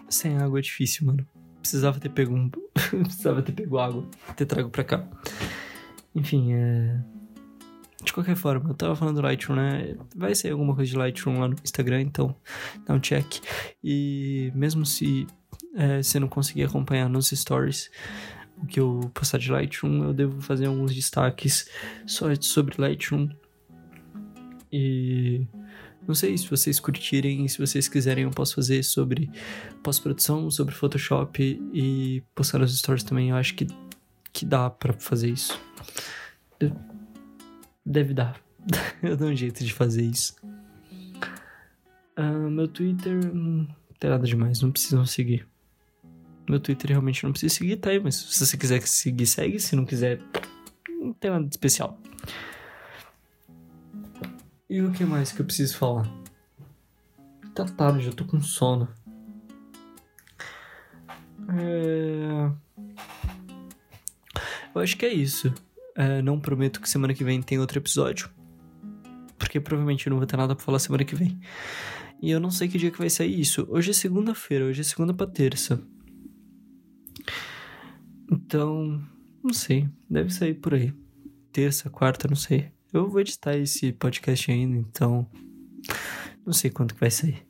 Sem 0.10 0.38
água 0.38 0.60
é 0.60 0.62
difícil, 0.62 1.06
mano. 1.06 1.26
Precisava 1.66 2.00
ter 2.00 2.10
pego 2.10 2.36
um. 2.36 2.48
Precisava 2.78 3.42
ter 3.42 3.52
pego 3.52 3.80
água. 3.80 4.08
Ter 4.36 4.46
trago 4.46 4.70
pra 4.70 4.84
cá. 4.84 5.04
Enfim, 6.14 6.54
é. 6.54 7.02
De 8.04 8.14
qualquer 8.14 8.36
forma, 8.36 8.70
eu 8.70 8.76
tava 8.76 8.96
falando 8.96 9.16
do 9.16 9.24
Lightroom, 9.24 9.56
né? 9.56 9.96
Vai 10.16 10.36
sair 10.36 10.52
alguma 10.52 10.76
coisa 10.76 10.92
de 10.92 10.96
Lightroom 10.96 11.40
lá 11.40 11.48
no 11.48 11.56
Instagram, 11.64 12.02
então 12.02 12.36
dá 12.86 12.94
um 12.94 13.00
check. 13.00 13.42
E 13.84 14.52
mesmo 14.54 14.86
se 14.86 15.26
é, 15.74 16.04
você 16.04 16.20
não 16.20 16.28
conseguir 16.28 16.66
acompanhar 16.66 17.10
nos 17.10 17.32
stories 17.32 17.90
o 18.62 18.68
que 18.68 18.80
eu 18.80 19.10
postar 19.12 19.40
de 19.40 19.52
Lightroom, 19.52 20.04
eu 20.04 20.14
devo 20.14 20.42
fazer 20.42 20.68
alguns 20.68 20.94
destaques 20.94 21.68
só 22.06 22.28
sobre 22.42 22.80
Lightroom. 22.80 23.28
E 24.72 25.48
não 26.08 26.14
sei 26.14 26.38
se 26.38 26.50
vocês 26.50 26.80
curtirem, 26.80 27.48
se 27.48 27.58
vocês 27.58 27.88
quiserem, 27.88 28.26
eu 28.26 28.32
posso 28.32 28.56
fazer 28.56 28.84
sobre 28.84 29.30
pós-produção, 29.84 30.50
sobre 30.52 30.74
Photoshop 30.74 31.62
e 31.74 32.24
postar 32.34 32.60
nos 32.60 32.78
stories 32.78 33.04
também. 33.04 33.30
Eu 33.30 33.36
acho 33.36 33.56
que, 33.56 33.68
que 34.32 34.46
dá 34.46 34.70
para 34.70 34.94
fazer 34.94 35.30
isso. 35.30 35.60
Deve 37.86 38.14
dar. 38.14 38.40
eu 39.02 39.18
dou 39.18 39.30
um 39.30 39.36
jeito 39.36 39.64
de 39.64 39.74
fazer 39.74 40.04
isso. 40.04 40.36
Uh, 42.18 42.50
meu 42.50 42.68
Twitter 42.68 43.34
não 43.34 43.68
tem 44.00 44.10
nada 44.10 44.26
demais, 44.26 44.62
não 44.62 44.72
precisam 44.72 45.06
seguir. 45.06 45.48
Meu 46.48 46.60
Twitter 46.60 46.92
realmente 46.92 47.24
não 47.24 47.32
precisa 47.32 47.54
seguir, 47.54 47.78
tá 47.78 47.90
aí, 47.90 48.00
mas 48.00 48.16
se 48.16 48.46
você 48.46 48.56
quiser 48.56 48.82
seguir, 48.84 49.26
segue. 49.26 49.60
Se 49.60 49.76
não 49.76 49.86
quiser, 49.86 50.22
não 50.88 51.12
tem 51.14 51.32
nada 51.32 51.44
de 51.44 51.50
especial. 51.50 52.00
E 54.70 54.82
o 54.82 54.92
que 54.92 55.06
mais 55.06 55.32
que 55.32 55.42
eu 55.42 55.46
preciso 55.46 55.78
falar? 55.78 56.10
Tá 57.54 57.66
tarde, 57.66 58.08
eu 58.08 58.14
tô 58.14 58.26
com 58.26 58.42
sono. 58.42 58.88
É... 61.50 62.52
Eu 64.74 64.82
acho 64.82 64.98
que 64.98 65.06
é 65.06 65.14
isso. 65.14 65.54
É, 65.96 66.22
não 66.22 66.40
prometo 66.40 66.82
que 66.82 66.90
semana 66.90 67.14
que 67.14 67.24
vem 67.24 67.42
tem 67.42 67.60
outro 67.60 67.78
episódio. 67.78 68.30
Porque 69.38 69.60
provavelmente 69.60 70.08
eu 70.08 70.12
não 70.12 70.18
vou 70.18 70.28
ter 70.28 70.36
nada 70.36 70.56
pra 70.56 70.66
falar 70.66 70.80
semana 70.80 71.06
que 71.06 71.16
vem. 71.16 71.40
E 72.22 72.32
eu 72.32 72.40
não 72.40 72.50
sei 72.50 72.68
que 72.68 72.78
dia 72.78 72.92
que 72.92 72.98
vai 72.98 73.10
sair 73.10 73.40
isso. 73.40 73.66
Hoje 73.70 73.92
é 73.92 73.94
segunda-feira, 73.94 74.66
hoje 74.66 74.82
é 74.82 74.84
segunda 74.84 75.14
pra 75.14 75.28
terça. 75.28 75.82
Então, 78.32 79.02
não 79.44 79.54
sei. 79.54 79.88
Deve 80.10 80.32
sair 80.32 80.56
por 80.56 80.74
aí. 80.74 80.92
Terça, 81.52 81.90
quarta, 81.90 82.28
não 82.28 82.36
sei. 82.36 82.75
Eu 82.96 83.10
vou 83.10 83.20
editar 83.20 83.58
esse 83.58 83.92
podcast 83.92 84.50
ainda, 84.50 84.78
então. 84.78 85.30
Não 86.46 86.54
sei 86.54 86.72
quanto 86.72 86.94
que 86.94 87.00
vai 87.02 87.12
sair. 87.12 87.46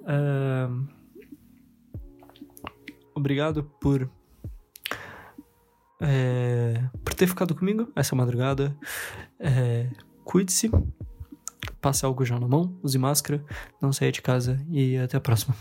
Uh, 0.00 0.84
obrigado 3.14 3.62
por. 3.80 4.10
É, 6.00 6.82
por 7.04 7.14
ter 7.14 7.28
ficado 7.28 7.54
comigo 7.54 7.88
essa 7.94 8.16
madrugada. 8.16 8.76
É, 9.38 9.88
Cuide-se. 10.24 10.72
Passe 11.80 12.04
algo 12.04 12.24
já 12.24 12.36
na 12.40 12.48
mão, 12.48 12.76
use 12.82 12.98
máscara, 12.98 13.44
não 13.80 13.92
saia 13.92 14.10
de 14.10 14.20
casa 14.20 14.60
e 14.68 14.96
até 14.96 15.16
a 15.16 15.20
próxima. 15.20 15.54